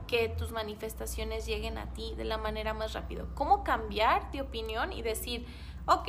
que 0.06 0.28
tus 0.28 0.50
manifestaciones 0.50 1.46
lleguen 1.46 1.78
a 1.78 1.86
ti 1.94 2.14
de 2.16 2.24
la 2.24 2.36
manera 2.36 2.74
más 2.74 2.92
rápido. 2.92 3.28
Cómo 3.34 3.64
cambiar 3.64 4.30
de 4.30 4.42
opinión 4.42 4.92
y 4.92 5.00
decir, 5.00 5.46
ok, 5.86 6.08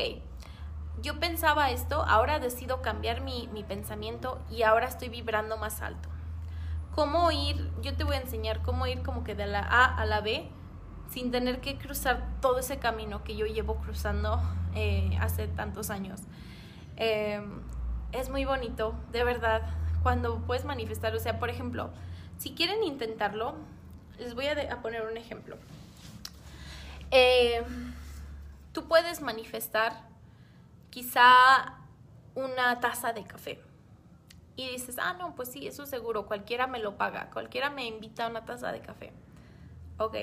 yo 1.01 1.19
pensaba 1.19 1.71
esto, 1.71 2.03
ahora 2.03 2.39
decido 2.39 2.81
cambiar 2.81 3.21
mi, 3.21 3.47
mi 3.53 3.63
pensamiento 3.63 4.41
y 4.49 4.63
ahora 4.63 4.87
estoy 4.87 5.09
vibrando 5.09 5.57
más 5.57 5.81
alto. 5.81 6.09
Cómo 6.93 7.31
ir, 7.31 7.71
yo 7.81 7.95
te 7.95 8.03
voy 8.03 8.15
a 8.15 8.21
enseñar 8.21 8.61
cómo 8.61 8.87
ir 8.87 9.03
como 9.03 9.23
que 9.23 9.35
de 9.35 9.47
la 9.47 9.59
A 9.59 9.85
a 9.85 10.05
la 10.05 10.21
B 10.21 10.49
sin 11.09 11.31
tener 11.31 11.61
que 11.61 11.77
cruzar 11.77 12.27
todo 12.41 12.59
ese 12.59 12.79
camino 12.79 13.23
que 13.23 13.35
yo 13.35 13.45
llevo 13.45 13.75
cruzando 13.75 14.41
eh, 14.75 15.17
hace 15.21 15.47
tantos 15.47 15.89
años. 15.89 16.21
Em, 16.97 17.61
es 18.11 18.29
muy 18.29 18.45
bonito, 18.45 18.95
de 19.11 19.23
verdad, 19.23 19.61
cuando 20.03 20.39
puedes 20.45 20.65
manifestar, 20.65 21.15
o 21.15 21.19
sea, 21.19 21.39
por 21.39 21.49
ejemplo, 21.49 21.89
si 22.37 22.53
quieren 22.53 22.83
intentarlo, 22.83 23.55
les 24.19 24.35
voy 24.35 24.45
a, 24.47 24.81
poner 24.81 25.01
un 25.03 25.17
ejemplo. 25.17 25.57
Eh, 27.11 27.63
tú 28.71 28.87
puedes 28.87 29.21
manifestar 29.21 29.93
quizá 30.89 31.79
una 32.35 32.79
taza 32.79 33.13
de 33.13 33.23
café. 33.23 33.59
Y 34.55 34.69
dices, 34.69 34.97
ah, 34.99 35.15
no, 35.17 35.33
pues 35.35 35.49
sí, 35.49 35.65
eso 35.65 35.85
seguro, 35.87 36.27
cualquiera 36.27 36.67
me 36.67 36.79
lo 36.79 36.95
paga, 36.95 37.31
cualquiera 37.31 37.71
me 37.71 37.87
invita 37.87 38.25
a 38.25 38.29
una 38.29 38.45
taza 38.45 38.71
de 38.71 38.81
café. 38.81 39.11
Ok. 39.97 40.15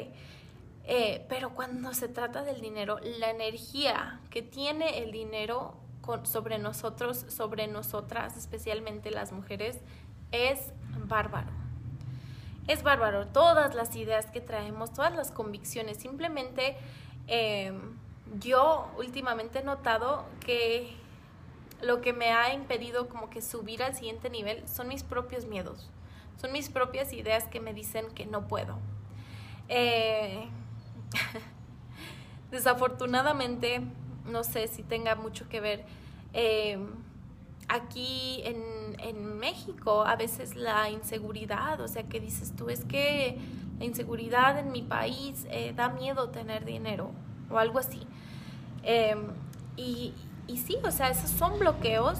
Eh, 0.84 1.26
pero 1.28 1.54
cuando 1.54 1.92
se 1.94 2.08
trata 2.08 2.42
del 2.42 2.60
dinero, 2.60 2.98
la 3.18 3.30
energía 3.30 4.20
que 4.30 4.42
tiene 4.42 5.02
el 5.02 5.12
dinero 5.12 5.74
sobre 6.24 6.58
nosotros, 6.58 7.24
sobre 7.28 7.66
nosotras, 7.66 8.36
especialmente 8.36 9.10
las 9.10 9.32
mujeres, 9.32 9.78
es 10.32 10.72
bárbaro 11.06 11.60
es 12.72 12.82
bárbaro. 12.82 13.26
Todas 13.26 13.74
las 13.74 13.94
ideas 13.96 14.26
que 14.26 14.40
traemos, 14.40 14.92
todas 14.92 15.14
las 15.14 15.30
convicciones, 15.30 15.96
simplemente 15.96 16.76
em, 17.26 17.96
yo 18.38 18.88
últimamente 18.96 19.58
he 19.60 19.64
notado 19.64 20.24
que 20.44 20.94
lo 21.82 22.00
que 22.00 22.12
me 22.12 22.32
ha 22.32 22.52
impedido 22.54 23.08
como 23.08 23.30
que 23.30 23.42
subir 23.42 23.82
al 23.82 23.94
siguiente 23.94 24.30
nivel 24.30 24.68
son 24.68 24.88
mis 24.88 25.02
propios 25.02 25.46
miedos, 25.46 25.90
son 26.40 26.52
mis 26.52 26.68
propias 26.68 27.12
ideas 27.12 27.44
que 27.44 27.58
me 27.60 27.74
dicen 27.74 28.10
que 28.14 28.26
no 28.26 28.46
puedo. 28.46 28.78
Eh, 29.68 30.48
desafortunadamente, 32.50 33.80
no 34.26 34.44
sé 34.44 34.68
si 34.68 34.82
tenga 34.82 35.14
mucho 35.16 35.48
que 35.48 35.60
ver. 35.60 35.84
Em, 36.32 36.88
aquí 37.68 38.42
en, 38.44 38.60
México 39.38 40.04
a 40.04 40.16
veces 40.16 40.54
la 40.54 40.90
inseguridad, 40.90 41.80
o 41.80 41.88
sea, 41.88 42.02
que 42.02 42.20
dices 42.20 42.54
tú, 42.54 42.68
es 42.68 42.84
que 42.84 43.38
la 43.78 43.86
inseguridad 43.86 44.58
en 44.58 44.70
mi 44.70 44.82
país 44.82 45.46
eh, 45.50 45.72
da 45.74 45.88
miedo 45.88 46.28
tener 46.28 46.66
dinero 46.66 47.10
o 47.50 47.58
algo 47.58 47.78
así. 47.78 48.06
Em, 48.82 49.28
y, 49.76 50.12
y, 50.46 50.58
sí, 50.58 50.76
o 50.84 50.90
sea, 50.90 51.08
esos 51.08 51.30
son 51.30 51.58
bloqueos. 51.58 52.18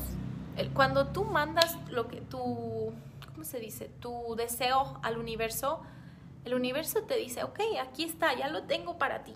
Cuando 0.72 1.08
tú 1.08 1.24
mandas 1.24 1.78
lo 1.90 2.08
que 2.08 2.22
tu, 2.22 2.92
¿cómo 3.32 3.44
se 3.44 3.60
dice? 3.60 3.90
Tu 4.00 4.34
deseo 4.34 4.98
al 5.02 5.18
universo, 5.18 5.80
el 6.44 6.54
universo 6.54 7.02
te 7.02 7.16
dice, 7.16 7.44
ok, 7.44 7.60
aquí 7.82 8.04
está, 8.04 8.34
ya 8.34 8.48
lo 8.48 8.62
tengo 8.62 8.96
para 8.96 9.24
ti. 9.24 9.34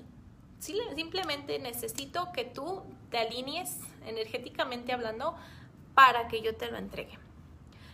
Simplemente 0.65 1.59
necesito 1.59 2.33
que 2.33 2.45
tú 2.45 2.83
te 3.11 3.19
alinees 3.19 3.79
energéticamente 4.07 4.93
hablando 4.93 5.37
para 5.95 6.27
que 6.29 6.41
yo 6.41 6.57
te 6.57 6.71
lo 6.71 6.79
entregue. 6.79 7.19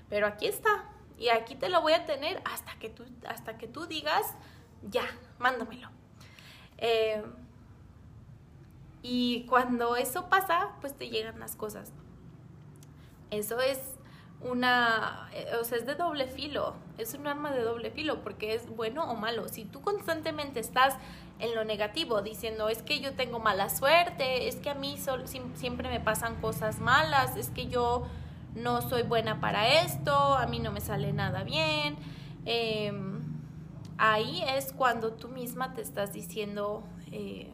Pero 0.08 0.26
aquí 0.26 0.46
está. 0.46 0.84
Y 1.18 1.28
aquí 1.28 1.54
te 1.54 1.68
lo 1.68 1.82
voy 1.82 1.92
a 1.94 2.06
tener 2.06 2.40
hasta 2.44 2.78
que 2.78 2.88
tú, 2.88 3.04
hasta 3.26 3.58
que 3.58 3.66
tú 3.66 3.86
digas, 3.86 4.34
ya, 4.82 5.04
mándamelo. 5.38 5.90
Eh, 6.78 7.22
y 9.02 9.46
cuando 9.46 9.96
eso 9.96 10.28
pasa, 10.28 10.76
pues 10.80 10.96
te 10.96 11.10
llegan 11.10 11.40
las 11.40 11.56
cosas. 11.56 11.92
Eso 13.30 13.60
es 13.60 13.78
una, 14.40 15.28
eh, 15.32 15.56
o 15.60 15.64
sea, 15.64 15.78
es 15.78 15.86
de 15.86 15.94
doble 15.94 16.26
filo, 16.26 16.74
es 17.00 17.14
un 17.14 17.26
arma 17.26 17.50
de 17.50 17.62
doble 17.62 17.90
filo 17.90 18.22
porque 18.22 18.54
es 18.54 18.68
bueno 18.68 19.10
o 19.10 19.14
malo. 19.14 19.48
Si 19.48 19.64
tú 19.64 19.80
constantemente 19.80 20.60
estás 20.60 20.94
en 21.38 21.54
lo 21.54 21.64
negativo 21.64 22.22
diciendo 22.22 22.68
es 22.68 22.82
que 22.82 23.00
yo 23.00 23.14
tengo 23.14 23.38
mala 23.38 23.70
suerte, 23.70 24.48
es 24.48 24.56
que 24.56 24.70
a 24.70 24.74
mí 24.74 24.96
siempre 25.54 25.88
me 25.88 26.00
pasan 26.00 26.36
cosas 26.40 26.78
malas, 26.78 27.36
es 27.36 27.50
que 27.50 27.66
yo 27.66 28.06
no 28.54 28.82
soy 28.82 29.02
buena 29.02 29.40
para 29.40 29.82
esto, 29.82 30.14
a 30.14 30.46
mí 30.46 30.58
no 30.58 30.72
me 30.72 30.80
sale 30.80 31.12
nada 31.12 31.44
bien, 31.44 31.96
em, 32.44 33.22
ahí 33.96 34.42
es 34.48 34.72
cuando 34.72 35.12
tú 35.12 35.28
misma 35.28 35.72
te 35.72 35.82
estás 35.82 36.12
diciendo 36.12 36.82
eh, 37.12 37.50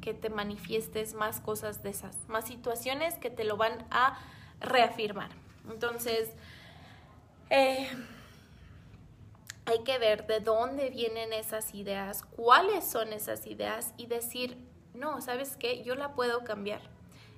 que 0.00 0.14
te 0.14 0.30
manifiestes 0.30 1.14
más 1.14 1.40
cosas 1.40 1.82
de 1.82 1.90
esas, 1.90 2.16
más 2.28 2.46
situaciones 2.46 3.14
que 3.14 3.30
te 3.30 3.44
lo 3.44 3.56
van 3.56 3.86
a 3.90 4.18
reafirmar. 4.60 5.30
Entonces, 5.70 6.30
eh, 7.50 7.88
hay 9.68 9.80
que 9.80 9.98
ver 9.98 10.26
de 10.26 10.40
dónde 10.40 10.88
vienen 10.88 11.34
esas 11.34 11.74
ideas, 11.74 12.22
cuáles 12.22 12.90
son 12.90 13.12
esas 13.12 13.46
ideas 13.46 13.92
y 13.98 14.06
decir, 14.06 14.56
no, 14.94 15.20
¿sabes 15.20 15.58
qué? 15.58 15.82
Yo 15.82 15.94
la 15.94 16.14
puedo 16.14 16.42
cambiar. 16.42 16.80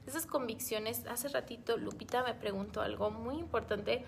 Esas 0.06 0.26
convicciones, 0.26 1.04
hace 1.06 1.28
ratito 1.28 1.76
Lupita 1.76 2.22
me 2.22 2.34
preguntó 2.34 2.82
algo 2.82 3.10
muy 3.10 3.34
importante. 3.34 4.04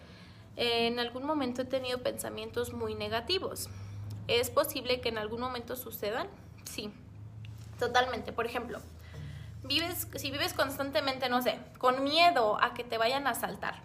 En 0.55 1.01
algún 1.01 1.25
momento 1.25 1.63
he 1.63 1.65
tenido 1.65 1.99
pensamientos 1.99 2.73
muy 2.73 2.95
negativos. 2.95 3.69
¿Es 4.29 4.51
posible 4.51 5.01
que 5.01 5.09
en 5.09 5.19
algún 5.19 5.41
momento 5.41 5.75
sucedan? 5.75 6.29
Sí, 6.65 6.93
totalmente. 7.81 8.33
Por 8.33 8.47
ejemplo, 8.47 8.79
vives, 9.65 10.07
si 10.15 10.31
vives 10.31 10.55
constantemente, 10.55 11.29
no 11.29 11.43
sé, 11.43 11.59
con 11.79 12.05
miedo 12.05 12.57
a 12.63 12.73
que 12.73 12.85
te 12.85 12.99
vayan 12.99 13.27
a 13.27 13.31
asaltar, 13.31 13.83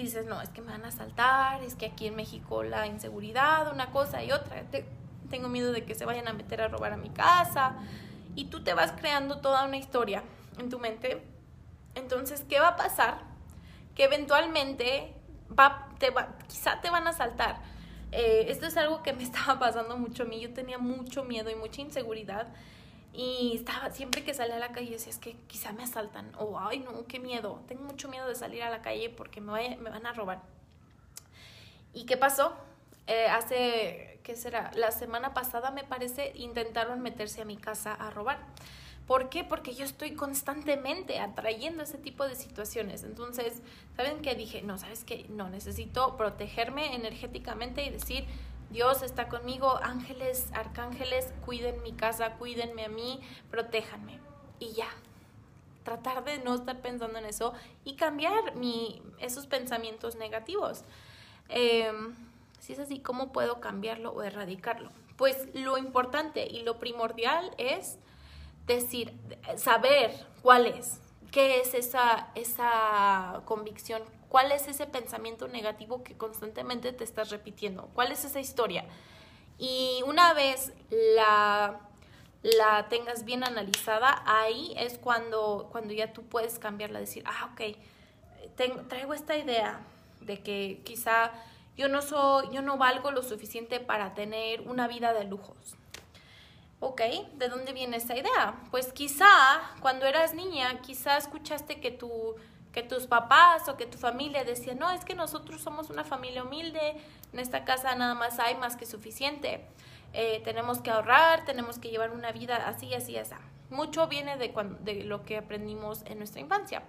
dices, 0.00 0.24
no, 0.24 0.40
es 0.40 0.48
que 0.48 0.62
me 0.62 0.72
van 0.72 0.84
a 0.84 0.88
asaltar, 0.88 1.62
es 1.62 1.74
que 1.74 1.86
aquí 1.86 2.06
en 2.06 2.16
México 2.16 2.62
la 2.62 2.86
inseguridad, 2.86 3.70
una 3.72 3.90
cosa 3.90 4.24
y 4.24 4.32
otra. 4.32 4.62
Te, 4.70 4.86
tengo 5.32 5.48
miedo 5.48 5.72
de 5.72 5.84
que 5.84 5.94
se 5.94 6.04
vayan 6.04 6.28
a 6.28 6.32
meter 6.32 6.60
a 6.60 6.68
robar 6.68 6.92
a 6.92 6.96
mi 6.96 7.10
casa. 7.10 7.74
Y 8.34 8.46
tú 8.46 8.62
te 8.62 8.74
vas 8.74 8.92
creando 8.92 9.40
toda 9.40 9.64
una 9.64 9.76
historia 9.76 10.22
en 10.58 10.70
tu 10.70 10.78
mente. 10.78 11.22
Entonces, 11.94 12.44
¿qué 12.48 12.60
va 12.60 12.68
a 12.68 12.76
pasar? 12.76 13.18
Que 13.94 14.04
eventualmente 14.04 15.12
va, 15.58 15.88
te 15.98 16.10
va, 16.10 16.36
quizá 16.48 16.80
te 16.80 16.90
van 16.90 17.06
a 17.06 17.12
saltar. 17.12 17.60
Eh, 18.12 18.46
esto 18.48 18.66
es 18.66 18.76
algo 18.76 19.02
que 19.02 19.12
me 19.12 19.22
estaba 19.28 19.58
pasando 19.58 19.96
mucho 19.96 20.22
a 20.22 20.26
mí. 20.26 20.40
Yo 20.40 20.52
tenía 20.52 20.78
mucho 20.78 21.24
miedo 21.24 21.50
y 21.50 21.54
mucha 21.54 21.80
inseguridad. 21.80 22.48
Y 23.14 23.56
estaba, 23.56 23.90
siempre 23.90 24.24
que 24.24 24.32
salía 24.32 24.56
a 24.56 24.58
la 24.58 24.72
calle 24.72 24.90
decía, 24.90 25.10
es 25.10 25.18
que 25.18 25.36
quizá 25.46 25.72
me 25.72 25.82
asaltan. 25.82 26.32
O, 26.38 26.58
ay, 26.58 26.80
no, 26.80 27.06
qué 27.06 27.18
miedo. 27.18 27.62
Tengo 27.68 27.82
mucho 27.84 28.08
miedo 28.08 28.26
de 28.26 28.34
salir 28.34 28.62
a 28.62 28.70
la 28.70 28.80
calle 28.80 29.10
porque 29.10 29.40
me, 29.40 29.76
van 29.76 30.06
a 30.06 30.12
robar. 30.12 30.40
¿Y 31.92 32.06
qué 32.06 32.16
pasó? 32.16 32.54
Eh, 33.06 33.26
hace, 33.28 34.18
¿qué 34.22 34.34
será? 34.34 34.70
La 34.74 34.92
semana 34.92 35.34
pasada, 35.34 35.70
me 35.70 35.84
parece, 35.84 36.32
intentaron 36.36 37.00
meterse 37.02 37.42
a 37.42 37.44
mi 37.44 37.58
casa 37.58 37.92
a 37.92 38.10
robar. 38.10 38.38
¿Por 39.06 39.28
qué? 39.28 39.44
Porque 39.44 39.74
yo 39.74 39.84
estoy 39.84 40.12
constantemente 40.14 41.18
atrayendo 41.18 41.82
ese 41.82 41.98
tipo 41.98 42.26
de 42.26 42.34
situaciones. 42.34 43.02
Entonces, 43.02 43.60
¿saben 43.94 44.22
qué? 44.22 44.34
Dije, 44.34 44.62
no, 44.62 44.78
¿sabes 44.78 45.04
qué? 45.04 45.26
No, 45.28 45.50
necesito 45.50 46.16
protegerme 46.16 46.94
energéticamente 46.94 47.84
y 47.84 47.90
decir, 47.90 48.24
Dios 48.72 49.02
está 49.02 49.28
conmigo, 49.28 49.78
ángeles, 49.82 50.48
arcángeles, 50.54 51.32
cuiden 51.44 51.82
mi 51.82 51.92
casa, 51.92 52.32
cuídenme 52.38 52.86
a 52.86 52.88
mí, 52.88 53.20
protéjanme. 53.50 54.18
Y 54.58 54.72
ya, 54.72 54.88
tratar 55.84 56.24
de 56.24 56.38
no 56.38 56.54
estar 56.54 56.80
pensando 56.80 57.18
en 57.18 57.26
eso 57.26 57.52
y 57.84 57.96
cambiar 57.96 58.54
mi, 58.56 59.02
esos 59.18 59.46
pensamientos 59.46 60.16
negativos. 60.16 60.84
Em, 61.48 62.14
si 62.60 62.72
es 62.72 62.78
así, 62.78 63.00
¿cómo 63.00 63.30
puedo 63.30 63.60
cambiarlo 63.60 64.10
o 64.12 64.22
erradicarlo? 64.22 64.90
Pues 65.16 65.48
lo 65.54 65.76
importante 65.76 66.46
y 66.46 66.62
lo 66.62 66.78
primordial 66.78 67.50
es 67.58 67.98
decir, 68.66 69.12
saber 69.56 70.12
cuál 70.40 70.66
es, 70.66 71.00
qué 71.30 71.60
es 71.60 71.74
esa, 71.74 72.30
esa 72.34 73.42
convicción, 73.44 74.02
cuál 74.32 74.50
es 74.50 74.66
ese 74.66 74.86
pensamiento 74.86 75.46
negativo 75.46 76.02
que 76.02 76.16
constantemente 76.16 76.94
te 76.94 77.04
estás 77.04 77.28
repitiendo, 77.28 77.90
cuál 77.92 78.10
es 78.12 78.24
esa 78.24 78.40
historia. 78.40 78.86
Y 79.58 80.00
una 80.06 80.32
vez 80.32 80.72
la, 80.88 81.80
la 82.42 82.88
tengas 82.88 83.26
bien 83.26 83.44
analizada, 83.44 84.22
ahí 84.24 84.72
es 84.78 84.96
cuando, 84.96 85.68
cuando 85.70 85.92
ya 85.92 86.14
tú 86.14 86.22
puedes 86.22 86.58
cambiarla, 86.58 86.98
decir, 86.98 87.22
ah, 87.26 87.50
ok, 87.52 87.76
traigo 88.88 89.12
esta 89.12 89.36
idea 89.36 89.80
de 90.22 90.40
que 90.42 90.80
quizá 90.82 91.32
yo 91.76 91.88
no 91.88 92.00
soy, 92.00 92.48
yo 92.52 92.62
no 92.62 92.78
valgo 92.78 93.10
lo 93.10 93.22
suficiente 93.22 93.80
para 93.80 94.14
tener 94.14 94.62
una 94.62 94.88
vida 94.88 95.12
de 95.12 95.24
lujos. 95.24 95.76
Ok, 96.80 97.02
¿de 97.34 97.48
dónde 97.50 97.74
viene 97.74 97.98
esa 97.98 98.16
idea? 98.16 98.54
Pues 98.70 98.94
quizá 98.94 99.60
cuando 99.82 100.06
eras 100.06 100.32
niña, 100.32 100.80
quizá 100.80 101.18
escuchaste 101.18 101.80
que, 101.80 101.90
tu, 101.90 102.34
que 102.72 102.82
tus 102.82 103.06
papás 103.06 103.68
o 103.68 103.76
que 103.76 103.86
tu 103.86 103.98
familia 103.98 104.44
decían, 104.44 104.78
no, 104.78 104.90
es 104.90 105.04
que 105.04 105.14
nosotros 105.14 105.60
somos 105.60 105.90
una 105.90 106.04
familia 106.04 106.42
humilde, 106.42 106.96
en 107.32 107.38
esta 107.38 107.64
casa 107.64 107.94
nada 107.94 108.14
más 108.14 108.38
hay 108.38 108.56
más 108.56 108.76
que 108.76 108.86
suficiente. 108.86 109.66
Eh, 110.14 110.40
tenemos 110.44 110.80
que 110.80 110.90
ahorrar, 110.90 111.44
tenemos 111.44 111.78
que 111.78 111.90
llevar 111.90 112.10
una 112.10 112.32
vida 112.32 112.68
así, 112.68 112.92
así, 112.94 113.16
así. 113.16 113.34
Mucho 113.70 114.06
viene 114.08 114.36
de, 114.36 114.52
de 114.80 115.04
lo 115.04 115.24
que 115.24 115.38
aprendimos 115.38 116.02
en 116.06 116.18
nuestra 116.18 116.40
infancia. 116.40 116.82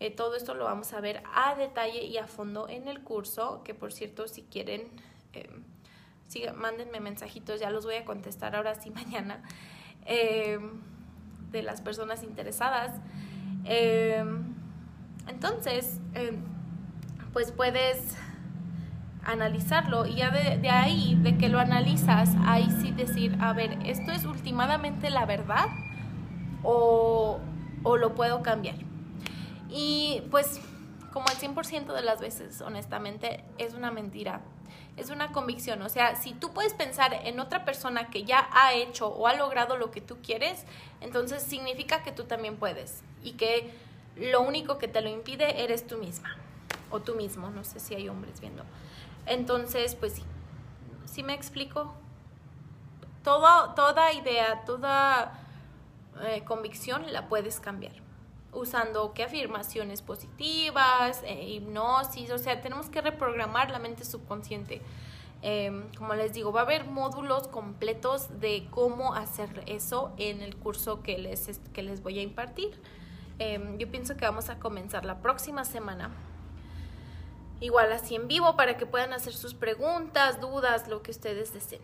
Eh, 0.00 0.10
todo 0.10 0.34
esto 0.34 0.54
lo 0.54 0.64
vamos 0.64 0.94
a 0.94 1.00
ver 1.00 1.22
a 1.34 1.54
detalle 1.54 2.04
y 2.04 2.16
a 2.16 2.26
fondo 2.26 2.70
en 2.70 2.88
el 2.88 3.02
curso, 3.02 3.62
que 3.64 3.74
por 3.74 3.92
cierto, 3.92 4.28
si 4.28 4.42
quieren, 4.42 4.88
eh, 5.34 5.50
mándenme 6.54 7.00
mensajitos, 7.00 7.60
ya 7.60 7.68
los 7.68 7.84
voy 7.84 7.96
a 7.96 8.06
contestar 8.06 8.56
ahora 8.56 8.74
sí 8.76 8.90
mañana, 8.94 9.42
eh, 10.06 10.58
de 11.50 11.62
las 11.62 11.82
personas 11.82 12.22
interesadas. 12.22 12.98
Entonces, 15.30 16.00
pues 17.32 17.52
puedes 17.52 18.16
analizarlo 19.24 20.06
y 20.06 20.16
ya 20.16 20.30
de, 20.30 20.58
de, 20.58 20.70
ahí, 20.70 21.18
de 21.22 21.38
que 21.38 21.48
lo 21.48 21.58
analizas, 21.60 22.30
ahí 22.44 22.68
sí 22.80 22.90
decir, 22.90 23.36
a 23.40 23.52
ver, 23.52 23.78
¿esto 23.84 24.12
es 24.12 24.24
últimamente 24.24 25.10
la 25.10 25.26
verdad 25.26 25.66
o, 26.62 27.38
o 27.82 27.96
lo 27.96 28.14
puedo 28.14 28.42
cambiar? 28.42 28.76
Y 29.68 30.22
pues 30.30 30.60
como 31.12 31.26
el 31.28 31.36
100% 31.36 31.92
de 31.92 32.02
las 32.02 32.20
veces, 32.20 32.60
honestamente, 32.60 33.44
es 33.58 33.74
una 33.74 33.90
mentira. 33.90 34.40
Es 34.96 35.10
una 35.10 35.32
convicción. 35.32 35.82
O 35.82 35.88
sea, 35.88 36.16
si 36.16 36.34
tú 36.34 36.52
puedes 36.52 36.74
pensar 36.74 37.14
en 37.24 37.40
otra 37.40 37.64
persona 37.64 38.10
que 38.10 38.24
ya 38.24 38.48
ha 38.52 38.74
hecho 38.74 39.08
o 39.08 39.26
ha 39.26 39.34
logrado 39.34 39.76
lo 39.76 39.90
que 39.90 40.00
tú 40.00 40.18
quieres, 40.22 40.64
entonces 41.00 41.42
significa 41.42 42.02
que 42.02 42.12
tú 42.12 42.24
también 42.24 42.56
puedes. 42.56 43.02
Y 43.22 43.32
que 43.32 43.72
lo 44.16 44.42
único 44.42 44.78
que 44.78 44.88
te 44.88 45.00
lo 45.00 45.08
impide 45.08 45.62
eres 45.62 45.86
tú 45.86 45.98
misma. 45.98 46.36
O 46.90 47.00
tú 47.00 47.14
mismo. 47.14 47.50
No 47.50 47.64
sé 47.64 47.80
si 47.80 47.94
hay 47.94 48.08
hombres 48.08 48.40
viendo. 48.40 48.64
Entonces, 49.26 49.94
pues 49.94 50.14
sí. 50.14 50.24
¿Sí 51.06 51.22
me 51.22 51.34
explico? 51.34 51.94
Toda 53.22 54.12
idea, 54.12 54.64
toda 54.64 55.40
eh, 56.22 56.42
convicción 56.44 57.12
la 57.12 57.28
puedes 57.28 57.60
cambiar 57.60 57.92
usando 58.52 59.12
qué 59.12 59.24
afirmaciones 59.24 60.02
positivas, 60.02 61.22
eh, 61.24 61.48
hipnosis, 61.48 62.30
o 62.30 62.38
sea, 62.38 62.60
tenemos 62.60 62.88
que 62.88 63.00
reprogramar 63.00 63.70
la 63.70 63.78
mente 63.78 64.04
subconsciente. 64.04 64.82
Em, 65.42 65.90
como 65.94 66.14
les 66.14 66.34
digo, 66.34 66.52
va 66.52 66.60
a 66.60 66.64
haber 66.64 66.84
módulos 66.84 67.48
completos 67.48 68.40
de 68.40 68.66
cómo 68.70 69.14
hacer 69.14 69.62
eso 69.66 70.12
en 70.18 70.42
el 70.42 70.56
curso 70.56 71.02
que 71.02 71.16
les, 71.16 71.60
que 71.72 71.82
les 71.82 72.02
voy 72.02 72.18
a 72.18 72.22
impartir. 72.22 72.78
Em, 73.40 73.78
yo 73.78 73.90
pienso 73.90 74.18
que 74.18 74.26
vamos 74.26 74.50
a 74.50 74.58
comenzar 74.58 75.06
la 75.06 75.22
próxima 75.22 75.64
semana. 75.64 76.10
Igual 77.58 77.90
así 77.90 78.14
en 78.14 78.28
vivo 78.28 78.54
para 78.54 78.76
que 78.76 78.84
puedan 78.84 79.14
hacer 79.14 79.32
sus 79.32 79.54
preguntas, 79.54 80.42
dudas, 80.42 80.88
lo 80.88 81.02
que 81.02 81.10
ustedes 81.10 81.54
deseen. 81.54 81.80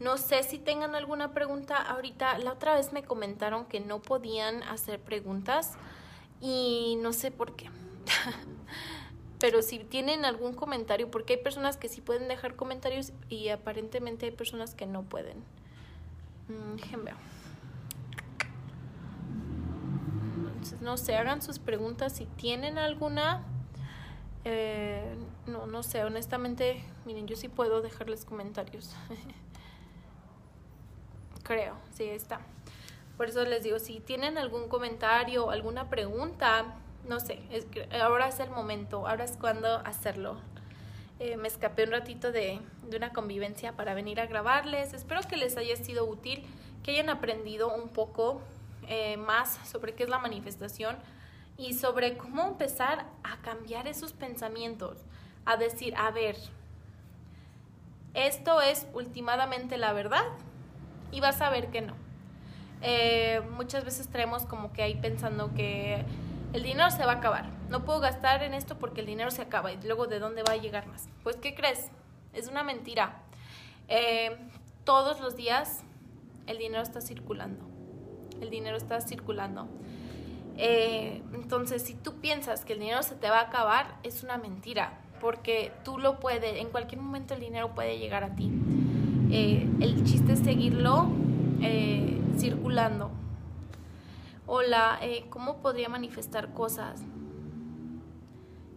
No 0.00 0.18
sé 0.18 0.42
si 0.42 0.58
tengan 0.58 0.96
alguna 0.96 1.32
pregunta 1.32 1.76
ahorita. 1.76 2.36
La 2.38 2.52
otra 2.52 2.74
vez 2.74 2.92
me 2.92 3.04
comentaron 3.04 3.66
que 3.66 3.78
no 3.78 4.02
podían 4.02 4.64
hacer 4.64 4.98
preguntas 4.98 5.74
y 6.40 6.98
no 7.00 7.12
sé 7.12 7.30
por 7.30 7.54
qué. 7.54 7.70
Pero 9.38 9.62
si 9.62 9.78
tienen 9.78 10.24
algún 10.24 10.54
comentario, 10.54 11.08
porque 11.08 11.34
hay 11.34 11.42
personas 11.42 11.76
que 11.76 11.88
sí 11.88 12.00
pueden 12.00 12.26
dejar 12.26 12.56
comentarios 12.56 13.12
y 13.28 13.50
aparentemente 13.50 14.26
hay 14.26 14.32
personas 14.32 14.74
que 14.74 14.86
no 14.86 15.04
pueden. 15.04 15.38
Mm, 16.48 16.78
Entonces, 20.60 20.82
no 20.82 20.98
sé, 20.98 21.16
hagan 21.16 21.40
sus 21.40 21.58
preguntas 21.58 22.12
si 22.12 22.26
tienen 22.26 22.76
alguna. 22.76 23.42
Eh, 24.44 25.16
no, 25.46 25.66
no 25.66 25.82
sé, 25.82 26.04
honestamente, 26.04 26.84
miren, 27.06 27.26
yo 27.26 27.34
sí 27.34 27.48
puedo 27.48 27.80
dejarles 27.80 28.26
comentarios. 28.26 28.94
Creo, 31.44 31.76
sí, 31.94 32.04
está. 32.04 32.40
Por 33.16 33.30
eso 33.30 33.42
les 33.46 33.62
digo, 33.62 33.78
si 33.78 34.00
tienen 34.00 34.36
algún 34.36 34.68
comentario 34.68 35.50
alguna 35.50 35.88
pregunta, 35.88 36.74
no 37.08 37.20
sé, 37.20 37.40
es, 37.50 37.66
ahora 37.98 38.28
es 38.28 38.38
el 38.38 38.50
momento, 38.50 39.08
ahora 39.08 39.24
es 39.24 39.38
cuando 39.38 39.76
hacerlo. 39.86 40.36
Eh, 41.20 41.38
me 41.38 41.48
escapé 41.48 41.84
un 41.84 41.92
ratito 41.92 42.32
de, 42.32 42.60
de, 42.86 42.96
una 42.98 43.14
convivencia 43.14 43.72
para 43.72 43.94
venir 43.94 44.20
a 44.20 44.26
grabarles. 44.26 44.92
Espero 44.92 45.22
que 45.22 45.38
les 45.38 45.56
haya 45.56 45.76
sido 45.76 46.04
útil, 46.04 46.44
que 46.82 46.90
hayan 46.90 47.08
aprendido 47.08 47.74
un 47.74 47.88
poco 47.88 48.42
eh, 48.92 49.16
más 49.16 49.60
sobre 49.68 49.94
qué 49.94 50.02
es 50.02 50.08
la 50.08 50.18
manifestación 50.18 50.96
y 51.56 51.74
sobre 51.74 52.16
cómo 52.16 52.48
empezar 52.48 53.06
a 53.22 53.36
cambiar 53.40 53.86
esos 53.86 54.12
pensamientos, 54.12 54.98
a 55.44 55.56
decir, 55.56 55.94
a 55.96 56.10
ver, 56.10 56.36
esto 58.14 58.60
es 58.60 58.88
últimamente 58.92 59.78
la 59.78 59.92
verdad 59.92 60.24
y 61.12 61.20
vas 61.20 61.40
a 61.40 61.50
ver 61.50 61.70
que 61.70 61.82
no. 61.82 61.94
Eh, 62.82 63.40
muchas 63.52 63.84
veces 63.84 64.08
traemos 64.08 64.44
como 64.44 64.72
que 64.72 64.82
ahí 64.82 64.96
pensando 64.96 65.54
que 65.54 66.04
el 66.52 66.64
dinero 66.64 66.90
se 66.90 67.04
va 67.06 67.12
a 67.12 67.16
acabar. 67.16 67.48
No 67.68 67.84
puedo 67.84 68.00
gastar 68.00 68.42
en 68.42 68.54
esto 68.54 68.76
porque 68.76 69.02
el 69.02 69.06
dinero 69.06 69.30
se 69.30 69.42
acaba 69.42 69.70
y 69.70 69.80
luego 69.84 70.08
de 70.08 70.18
dónde 70.18 70.42
va 70.42 70.54
a 70.54 70.56
llegar 70.56 70.88
más. 70.88 71.08
Pues, 71.22 71.36
¿qué 71.36 71.54
crees? 71.54 71.92
Es 72.32 72.48
una 72.48 72.64
mentira. 72.64 73.22
Eh, 73.86 74.36
todos 74.82 75.20
los 75.20 75.36
días 75.36 75.84
el 76.48 76.58
dinero 76.58 76.82
está 76.82 77.00
circulando. 77.00 77.69
El 78.40 78.50
dinero 78.50 78.76
está 78.76 79.00
circulando. 79.00 79.68
Eh, 80.56 81.22
entonces, 81.32 81.82
si 81.82 81.94
tú 81.94 82.20
piensas 82.20 82.64
que 82.64 82.74
el 82.74 82.80
dinero 82.80 83.02
se 83.02 83.14
te 83.14 83.30
va 83.30 83.38
a 83.38 83.42
acabar, 83.44 83.96
es 84.02 84.22
una 84.22 84.36
mentira, 84.36 85.00
porque 85.20 85.72
tú 85.84 85.98
lo 85.98 86.20
puedes, 86.20 86.58
en 86.60 86.68
cualquier 86.68 87.00
momento 87.00 87.34
el 87.34 87.40
dinero 87.40 87.74
puede 87.74 87.98
llegar 87.98 88.24
a 88.24 88.36
ti. 88.36 88.50
Eh, 89.30 89.68
el 89.80 90.04
chiste 90.04 90.34
es 90.34 90.40
seguirlo 90.40 91.08
eh, 91.62 92.20
circulando. 92.36 93.10
Hola, 94.46 94.98
¿cómo 95.28 95.58
podría 95.62 95.88
manifestar 95.88 96.52
cosas? 96.52 97.00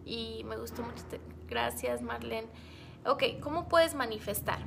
Y 0.06 0.42
me 0.44 0.56
gustó 0.56 0.82
mucho. 0.82 1.02
Gracias, 1.48 2.00
Marlene. 2.00 2.46
Ok, 3.04 3.24
¿cómo 3.40 3.68
puedes 3.68 3.94
manifestar? 3.94 4.60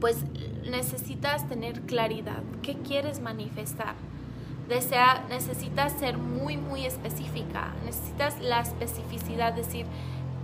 Pues 0.00 0.24
necesitas 0.68 1.48
tener 1.48 1.82
claridad. 1.82 2.42
¿Qué 2.62 2.74
quieres 2.76 3.20
manifestar? 3.20 3.94
Desea, 4.68 5.24
necesitas 5.28 5.92
ser 5.92 6.18
muy, 6.18 6.56
muy 6.56 6.86
específica. 6.86 7.72
Necesitas 7.84 8.40
la 8.40 8.60
especificidad, 8.60 9.52
decir, 9.52 9.86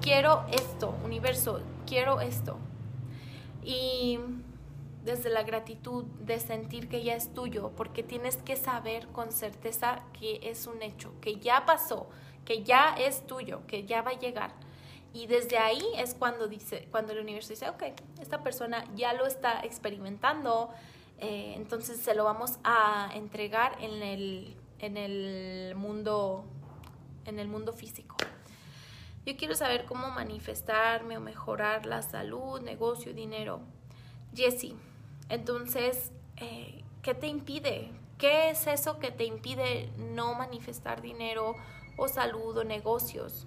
quiero 0.00 0.44
esto, 0.52 0.94
universo, 1.04 1.60
quiero 1.86 2.20
esto. 2.20 2.56
Y 3.64 4.18
desde 5.04 5.30
la 5.30 5.42
gratitud 5.42 6.04
de 6.20 6.38
sentir 6.38 6.88
que 6.88 7.02
ya 7.02 7.14
es 7.14 7.34
tuyo, 7.34 7.72
porque 7.76 8.02
tienes 8.02 8.36
que 8.36 8.56
saber 8.56 9.08
con 9.08 9.32
certeza 9.32 10.02
que 10.18 10.40
es 10.42 10.66
un 10.66 10.82
hecho, 10.82 11.12
que 11.20 11.36
ya 11.36 11.66
pasó, 11.66 12.08
que 12.44 12.62
ya 12.62 12.94
es 12.96 13.26
tuyo, 13.26 13.62
que 13.66 13.84
ya 13.84 14.02
va 14.02 14.12
a 14.12 14.18
llegar. 14.18 14.52
Y 15.14 15.26
desde 15.26 15.58
ahí 15.58 15.84
es 15.96 16.14
cuando 16.14 16.48
dice, 16.48 16.88
cuando 16.90 17.12
el 17.12 17.20
universo 17.20 17.50
dice, 17.50 17.68
ok, 17.68 17.82
esta 18.20 18.42
persona 18.42 18.84
ya 18.94 19.12
lo 19.12 19.26
está 19.26 19.60
experimentando, 19.60 20.70
eh, 21.18 21.54
entonces 21.56 21.98
se 22.00 22.14
lo 22.14 22.24
vamos 22.24 22.58
a 22.64 23.10
entregar 23.14 23.76
en 23.80 24.02
el, 24.02 24.56
en 24.78 24.96
el 24.96 25.74
mundo, 25.74 26.44
en 27.26 27.38
el 27.38 27.48
mundo 27.48 27.72
físico. 27.72 28.16
Yo 29.24 29.36
quiero 29.36 29.54
saber 29.54 29.84
cómo 29.84 30.10
manifestarme 30.10 31.16
o 31.16 31.20
mejorar 31.20 31.86
la 31.86 32.02
salud, 32.02 32.60
negocio, 32.60 33.12
dinero. 33.12 33.60
Jessie, 34.34 34.74
entonces, 35.28 36.10
eh, 36.38 36.82
¿qué 37.02 37.14
te 37.14 37.28
impide? 37.28 37.92
¿Qué 38.18 38.50
es 38.50 38.66
eso 38.66 38.98
que 38.98 39.10
te 39.10 39.24
impide 39.24 39.90
no 39.98 40.34
manifestar 40.34 41.02
dinero 41.02 41.54
o 41.96 42.08
salud 42.08 42.56
o 42.56 42.64
negocios? 42.64 43.46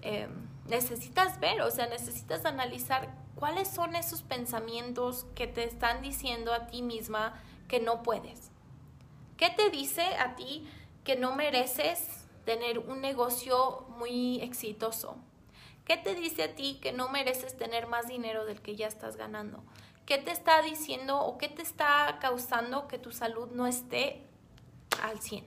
Em, 0.00 0.51
necesitas 0.66 1.40
ver, 1.40 1.60
o 1.62 1.70
sea, 1.70 1.86
necesitas 1.86 2.44
analizar 2.44 3.14
cuáles 3.34 3.68
son 3.68 3.96
esos 3.96 4.22
pensamientos 4.22 5.26
que 5.34 5.46
te 5.46 5.64
están 5.64 6.02
diciendo 6.02 6.52
a 6.52 6.66
ti 6.66 6.82
misma 6.82 7.40
que 7.68 7.80
no 7.80 8.02
puedes. 8.02 8.50
¿Qué 9.36 9.50
te 9.50 9.70
dice 9.70 10.02
a 10.16 10.36
ti 10.36 10.68
que 11.04 11.16
no 11.16 11.34
mereces 11.34 12.24
tener 12.44 12.78
un 12.78 13.00
negocio 13.00 13.86
muy 13.98 14.40
exitoso? 14.40 15.16
¿Qué 15.84 15.96
te 15.96 16.14
dice 16.14 16.44
a 16.44 16.54
ti 16.54 16.78
que 16.80 16.92
no 16.92 17.08
mereces 17.08 17.56
tener 17.56 17.88
más 17.88 18.06
dinero 18.06 18.44
del 18.44 18.60
que 18.60 18.76
ya 18.76 18.86
estás 18.86 19.16
ganando? 19.16 19.64
¿Qué 20.06 20.18
te 20.18 20.30
está 20.30 20.62
diciendo 20.62 21.20
o 21.20 21.38
qué 21.38 21.48
te 21.48 21.62
está 21.62 22.18
causando 22.20 22.86
que 22.86 22.98
tu 22.98 23.10
salud 23.10 23.48
no 23.52 23.66
esté 23.66 24.22
al 25.02 25.20
100? 25.20 25.44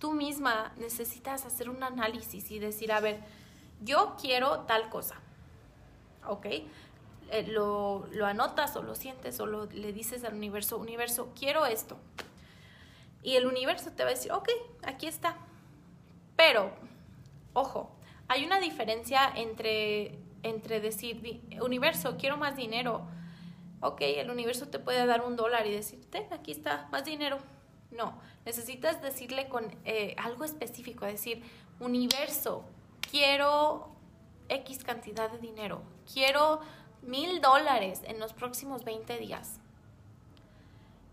Tú 0.00 0.12
misma 0.12 0.72
necesitas 0.76 1.44
hacer 1.46 1.70
un 1.70 1.84
análisis 1.84 2.50
y 2.50 2.58
decir, 2.58 2.92
a 2.92 3.00
ver, 3.00 3.22
yo 3.84 4.16
quiero 4.20 4.60
tal 4.60 4.88
cosa, 4.88 5.16
¿ok? 6.26 6.46
Eh, 6.46 7.46
lo, 7.48 8.06
lo, 8.12 8.26
anotas 8.26 8.76
o 8.76 8.82
lo 8.82 8.94
sientes 8.94 9.40
o 9.40 9.46
lo, 9.46 9.66
le 9.66 9.92
dices 9.92 10.24
al 10.24 10.34
universo, 10.34 10.78
universo, 10.78 11.32
quiero 11.38 11.66
esto. 11.66 11.96
Y 13.22 13.36
el 13.36 13.46
universo 13.46 13.92
te 13.92 14.02
va 14.02 14.10
a 14.10 14.14
decir, 14.14 14.32
ok, 14.32 14.48
aquí 14.82 15.06
está, 15.06 15.36
pero, 16.36 16.72
ojo, 17.52 17.90
hay 18.28 18.44
una 18.44 18.58
diferencia 18.58 19.30
entre, 19.34 20.18
entre 20.42 20.80
decir, 20.80 21.40
universo, 21.60 22.16
quiero 22.18 22.36
más 22.36 22.56
dinero. 22.56 23.02
Ok, 23.80 24.00
el 24.00 24.30
universo 24.30 24.68
te 24.68 24.78
puede 24.78 25.06
dar 25.06 25.22
un 25.22 25.36
dólar 25.36 25.66
y 25.66 25.72
decirte, 25.72 26.26
aquí 26.32 26.50
está, 26.50 26.88
más 26.90 27.04
dinero. 27.04 27.38
No, 27.90 28.18
necesitas 28.44 29.02
decirle 29.02 29.48
con 29.48 29.72
eh, 29.84 30.16
algo 30.18 30.44
específico, 30.44 31.04
decir, 31.04 31.42
universo, 31.78 32.64
quiero 33.12 33.90
X 34.48 34.84
cantidad 34.84 35.30
de 35.30 35.38
dinero, 35.38 35.82
quiero 36.10 36.60
mil 37.02 37.42
dólares 37.42 38.00
en 38.06 38.18
los 38.18 38.32
próximos 38.32 38.84
20 38.84 39.18
días. 39.18 39.60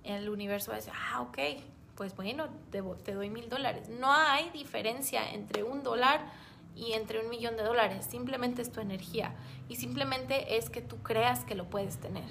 El 0.06 0.30
universo 0.30 0.72
va 0.72 0.78
a 0.78 0.80
decir, 0.80 0.94
ah, 0.96 1.22
ok, 1.22 1.38
pues 1.96 2.16
bueno, 2.16 2.48
te, 2.72 2.82
te 3.04 3.14
doy 3.14 3.30
mil 3.30 3.50
dólares. 3.50 3.90
No 3.90 4.12
hay 4.14 4.50
diferencia 4.52 5.30
entre 5.34 5.64
un 5.64 5.84
dólar 5.84 6.22
y 6.74 6.94
entre 6.94 7.20
un 7.20 7.30
millón 7.30 7.58
de 7.58 7.64
dólares. 7.64 8.08
Simplemente 8.10 8.62
es 8.62 8.72
tu 8.72 8.80
energía 8.80 9.36
y 9.68 9.76
simplemente 9.76 10.56
es 10.56 10.70
que 10.70 10.82
tú 10.82 11.04
creas 11.04 11.44
que 11.44 11.54
lo 11.54 11.70
puedes 11.70 11.98
tener. 11.98 12.30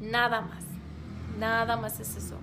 Nada 0.00 0.42
más. 0.42 0.62
Nada 1.40 1.76
más 1.76 1.98
es 1.98 2.16
eso. 2.16 2.38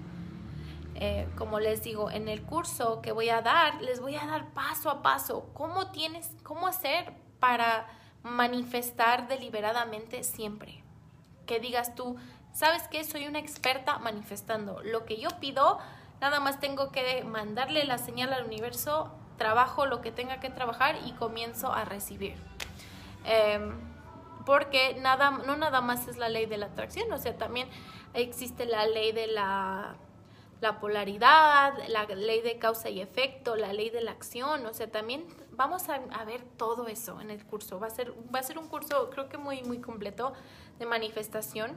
Eh, 1.00 1.28
como 1.38 1.60
les 1.60 1.84
digo, 1.84 2.10
en 2.10 2.28
el 2.28 2.42
curso 2.42 3.02
que 3.02 3.12
voy 3.12 3.30
a 3.30 3.42
dar, 3.42 3.82
les 3.82 4.00
voy 4.00 4.16
a 4.16 4.26
dar 4.26 4.52
paso 4.54 4.90
a 4.90 5.04
paso 5.04 5.50
cómo 5.54 5.92
tienes, 5.92 6.32
cómo 6.44 6.68
hacer 6.68 7.14
para 7.40 7.88
manifestar 8.24 9.28
deliberadamente 9.28 10.24
siempre. 10.24 10.84
Que 11.46 11.60
digas 11.60 11.96
tú, 11.96 12.18
¿sabes 12.52 12.84
qué? 12.90 13.04
Soy 13.04 13.28
una 13.28 13.40
experta 13.40 14.00
manifestando. 14.00 14.82
Lo 14.84 15.06
que 15.06 15.18
yo 15.18 15.30
pido, 15.40 15.80
Nada 16.20 16.40
más 16.40 16.60
tengo 16.60 16.92
que 16.92 17.24
mandarle 17.24 17.86
la 17.86 17.98
señal 17.98 18.34
al 18.34 18.46
universo, 18.46 19.12
trabajo 19.38 19.86
lo 19.86 20.02
que 20.02 20.12
tenga 20.12 20.40
que 20.40 20.50
trabajar 20.50 20.96
y 21.06 21.12
comienzo 21.14 21.72
a 21.72 21.86
recibir. 21.86 22.36
Em, 23.24 23.78
porque 24.46 24.96
nada, 25.00 25.30
no 25.30 25.58
nada 25.58 25.82
más 25.82 26.08
es 26.08 26.18
la 26.18 26.30
ley 26.30 26.46
de 26.46 26.58
la 26.58 26.68
atracción, 26.68 27.12
o 27.12 27.18
sea, 27.18 27.38
también 27.38 27.70
existe 28.14 28.66
la 28.66 28.88
ley 28.88 29.12
de 29.12 29.28
la, 29.28 29.96
la 30.62 30.80
polaridad, 30.80 31.74
la 31.88 32.06
ley 32.06 32.42
de 32.42 32.58
causa 32.58 32.90
y 32.90 33.00
efecto, 33.00 33.56
la 33.56 33.74
ley 33.74 33.90
de 33.90 34.02
la 34.02 34.12
acción, 34.12 34.66
o 34.66 34.74
sea, 34.74 34.90
también 34.90 35.26
vamos 35.52 35.90
a, 35.90 36.00
ver 36.26 36.42
todo 36.58 36.88
eso 36.88 37.20
en 37.22 37.32
el 37.32 37.44
curso. 37.46 37.80
Va 37.80 37.88
a 37.88 37.90
ser, 37.90 38.14
va 38.34 38.40
a 38.40 38.44
ser 38.44 38.58
un 38.58 38.68
curso 38.68 39.10
creo 39.10 39.28
que 39.28 39.38
muy, 39.38 39.64
muy 39.64 39.80
completo 39.80 40.34
de 40.80 40.86
manifestación. 40.86 41.76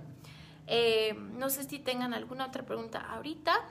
Eh, 0.67 1.15
no 1.15 1.51
sé 1.51 1.65
si 1.65 1.79
tengan 1.79 2.15
alguna 2.15 2.47
otra 2.47 2.63
pregunta 2.65 3.01
ahorita. 3.01 3.65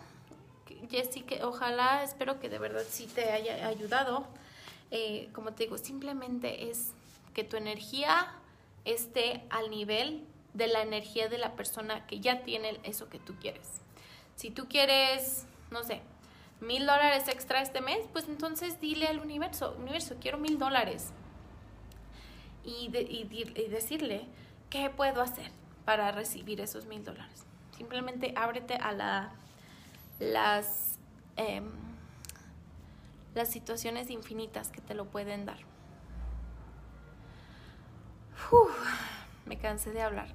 Jessy, 0.89 1.21
que 1.21 1.43
ojalá, 1.43 2.03
espero 2.03 2.39
que 2.39 2.49
de 2.49 2.59
verdad 2.59 2.83
sí 2.87 3.07
te 3.07 3.31
haya 3.31 3.67
ayudado. 3.67 4.25
Eh, 4.91 5.29
como 5.33 5.53
te 5.53 5.63
digo, 5.63 5.77
simplemente 5.77 6.69
es 6.69 6.91
que 7.33 7.43
tu 7.43 7.57
energía 7.57 8.33
esté 8.85 9.43
al 9.49 9.69
nivel 9.69 10.25
de 10.53 10.67
la 10.67 10.81
energía 10.81 11.29
de 11.29 11.37
la 11.37 11.55
persona 11.55 12.07
que 12.07 12.19
ya 12.19 12.43
tiene 12.43 12.79
eso 12.83 13.09
que 13.09 13.19
tú 13.19 13.35
quieres. 13.39 13.81
Si 14.39 14.52
tú 14.52 14.69
quieres, 14.69 15.45
no 15.69 15.84
sé, 15.84 16.02
mil 16.62 16.86
dólares 16.86 17.28
extra 17.28 17.62
este 17.62 17.82
mes, 17.82 18.08
pues 18.13 18.30
entonces 18.30 18.80
dile 18.80 19.08
al 19.08 19.19
universo, 19.19 19.75
universo, 19.78 20.15
quiero 20.21 20.38
mil 20.38 20.58
dólares. 20.58 21.10
Y, 22.63 22.89
y 22.95 23.67
decirle, 23.67 24.28
¿qué 24.69 24.89
puedo 24.89 25.21
hacer 25.21 25.52
para 25.84 26.13
recibir 26.13 26.62
esos 26.62 26.86
mil 26.86 27.04
dólares? 27.04 27.45
Simplemente 27.75 28.32
ábrete 28.38 28.75
a 28.75 28.93
la 28.93 29.34
las, 30.19 30.97
em, 31.36 31.69
las 33.36 33.49
situaciones 33.49 34.10
infinitas 34.10 34.69
que 34.69 34.80
te 34.80 34.93
lo 34.93 35.04
pueden 35.04 35.45
dar. 35.45 35.60
me 39.45 39.58
cansé 39.58 39.91
de 39.91 40.02
hablar. 40.02 40.34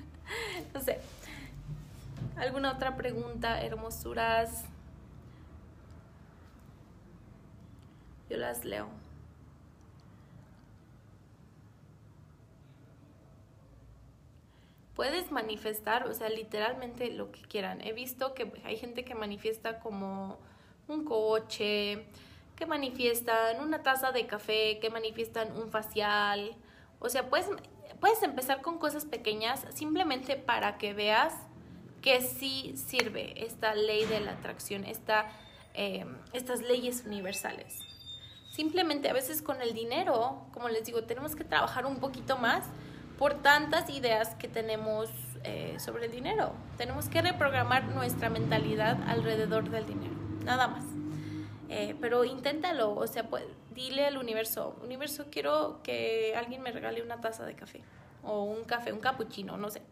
no 0.74 0.80
sé. 0.80 1.02
¿Alguna 2.36 2.72
otra 2.72 2.96
pregunta, 2.96 3.62
hermosuras? 3.62 4.64
Yo 8.28 8.36
las 8.36 8.64
leo. 8.64 8.88
puedes 14.96 15.30
manifestar, 15.30 16.08
o 16.08 16.14
sea, 16.14 16.30
literalmente 16.30 17.12
lo 17.12 17.30
que 17.30 17.42
quieran. 17.42 17.80
He 17.82 17.92
visto 17.92 18.34
que 18.34 18.50
hay 18.64 18.76
gente 18.76 19.04
que 19.04 19.14
manifiesta 19.14 19.78
como 19.78 20.38
un 20.88 21.04
coche, 21.04 22.06
que 22.56 22.66
manifiestan 22.66 23.60
una 23.60 23.82
taza 23.82 24.10
de 24.10 24.26
café, 24.26 24.78
que 24.80 24.88
manifiestan 24.88 25.52
un 25.52 25.70
facial. 25.70 26.56
O 26.98 27.10
sea, 27.10 27.28
puedes, 27.28 27.48
puedes 28.00 28.22
empezar 28.22 28.62
con 28.62 28.78
cosas 28.78 29.04
pequeñas 29.04 29.66
simplemente 29.74 30.36
para 30.36 30.78
que 30.78 30.94
veas 30.94 31.34
que 32.06 32.20
sí 32.20 32.72
sirve 32.76 33.44
esta 33.44 33.74
ley 33.74 34.04
de 34.04 34.20
la 34.20 34.30
atracción, 34.30 34.84
esta, 34.84 35.26
eh, 35.74 36.06
estas 36.32 36.62
leyes 36.62 37.02
universales. 37.04 37.80
Simplemente 38.52 39.10
a 39.10 39.12
veces 39.12 39.42
con 39.42 39.60
el 39.60 39.74
dinero, 39.74 40.46
como 40.52 40.68
les 40.68 40.84
digo, 40.84 41.02
tenemos 41.02 41.34
que 41.34 41.42
trabajar 41.42 41.84
un 41.84 41.96
poquito 41.96 42.38
más 42.38 42.64
por 43.18 43.42
tantas 43.42 43.90
ideas 43.90 44.36
que 44.36 44.46
tenemos 44.46 45.10
eh, 45.42 45.78
sobre 45.80 46.06
el 46.06 46.12
dinero. 46.12 46.52
Tenemos 46.76 47.08
que 47.08 47.22
reprogramar 47.22 47.88
nuestra 47.88 48.30
mentalidad 48.30 49.02
alrededor 49.08 49.68
del 49.70 49.86
dinero, 49.86 50.14
nada 50.44 50.68
más. 50.68 50.84
Eh, 51.68 51.96
pero 52.00 52.24
inténtalo, 52.24 52.94
o 52.94 53.08
sea, 53.08 53.28
pues, 53.28 53.42
dile 53.74 54.06
al 54.06 54.16
universo, 54.16 54.78
universo, 54.80 55.24
quiero 55.28 55.80
que 55.82 56.36
alguien 56.36 56.62
me 56.62 56.70
regale 56.70 57.02
una 57.02 57.20
taza 57.20 57.44
de 57.44 57.56
café 57.56 57.82
o 58.22 58.44
un 58.44 58.62
café, 58.62 58.92
un 58.92 59.00
cappuccino, 59.00 59.56
no 59.56 59.70
sé. 59.70 59.82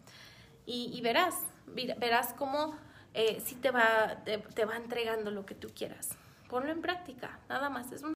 Y, 0.67 0.99
verás, 1.03 1.35
verás 1.67 2.33
cómo 2.35 2.77
eh, 3.15 3.41
sí 3.45 3.55
te 3.55 3.71
va, 3.71 4.23
te, 4.25 4.39
te 4.39 4.65
va 4.65 4.77
entregando 4.77 5.31
lo 5.31 5.47
que 5.47 5.55
tú 5.55 5.69
quieras. 5.75 6.11
Ponlo 6.49 6.71
en 6.71 6.81
práctica, 6.81 7.39
nada 7.49 7.71
más. 7.71 7.93
Es 7.93 8.03
un 8.03 8.15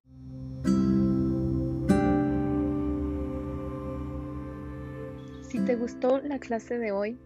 te 5.68 5.76
gustó 5.76 6.18
la 6.22 6.38
clase 6.38 6.78
de 6.78 6.92
hoy, 6.92 7.18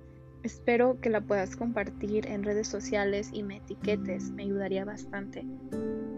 espero 0.43 1.01
que 1.01 1.11
la 1.11 1.21
puedas 1.21 1.55
compartir 1.55 2.27
en 2.27 2.43
redes 2.43 2.67
sociales 2.67 3.31
y 3.33 3.45
me 3.45 3.59
etiquetes, 3.59 4.33
me 4.33 4.43
ayudaría 4.43 4.85
bastante. 4.85 5.47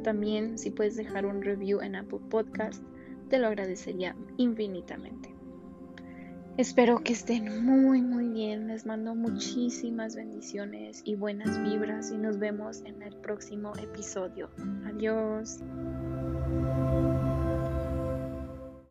También 0.02 0.56
si 0.56 0.70
puedes 0.70 0.96
dejar 0.96 1.26
un 1.26 1.42
review 1.42 1.82
en 1.82 1.96
Apple 1.96 2.20
Podcast, 2.30 2.82
te 3.28 3.38
lo 3.38 3.48
agradecería 3.48 4.16
infinitamente. 4.38 5.33
Espero 6.56 7.02
que 7.02 7.12
estén 7.12 7.66
muy 7.66 8.00
muy 8.00 8.28
bien. 8.28 8.68
Les 8.68 8.86
mando 8.86 9.16
muchísimas 9.16 10.14
bendiciones 10.14 11.02
y 11.04 11.16
buenas 11.16 11.60
vibras 11.64 12.12
y 12.12 12.16
nos 12.16 12.38
vemos 12.38 12.82
en 12.84 13.02
el 13.02 13.16
próximo 13.16 13.72
episodio. 13.76 14.48
Adiós. 14.86 15.58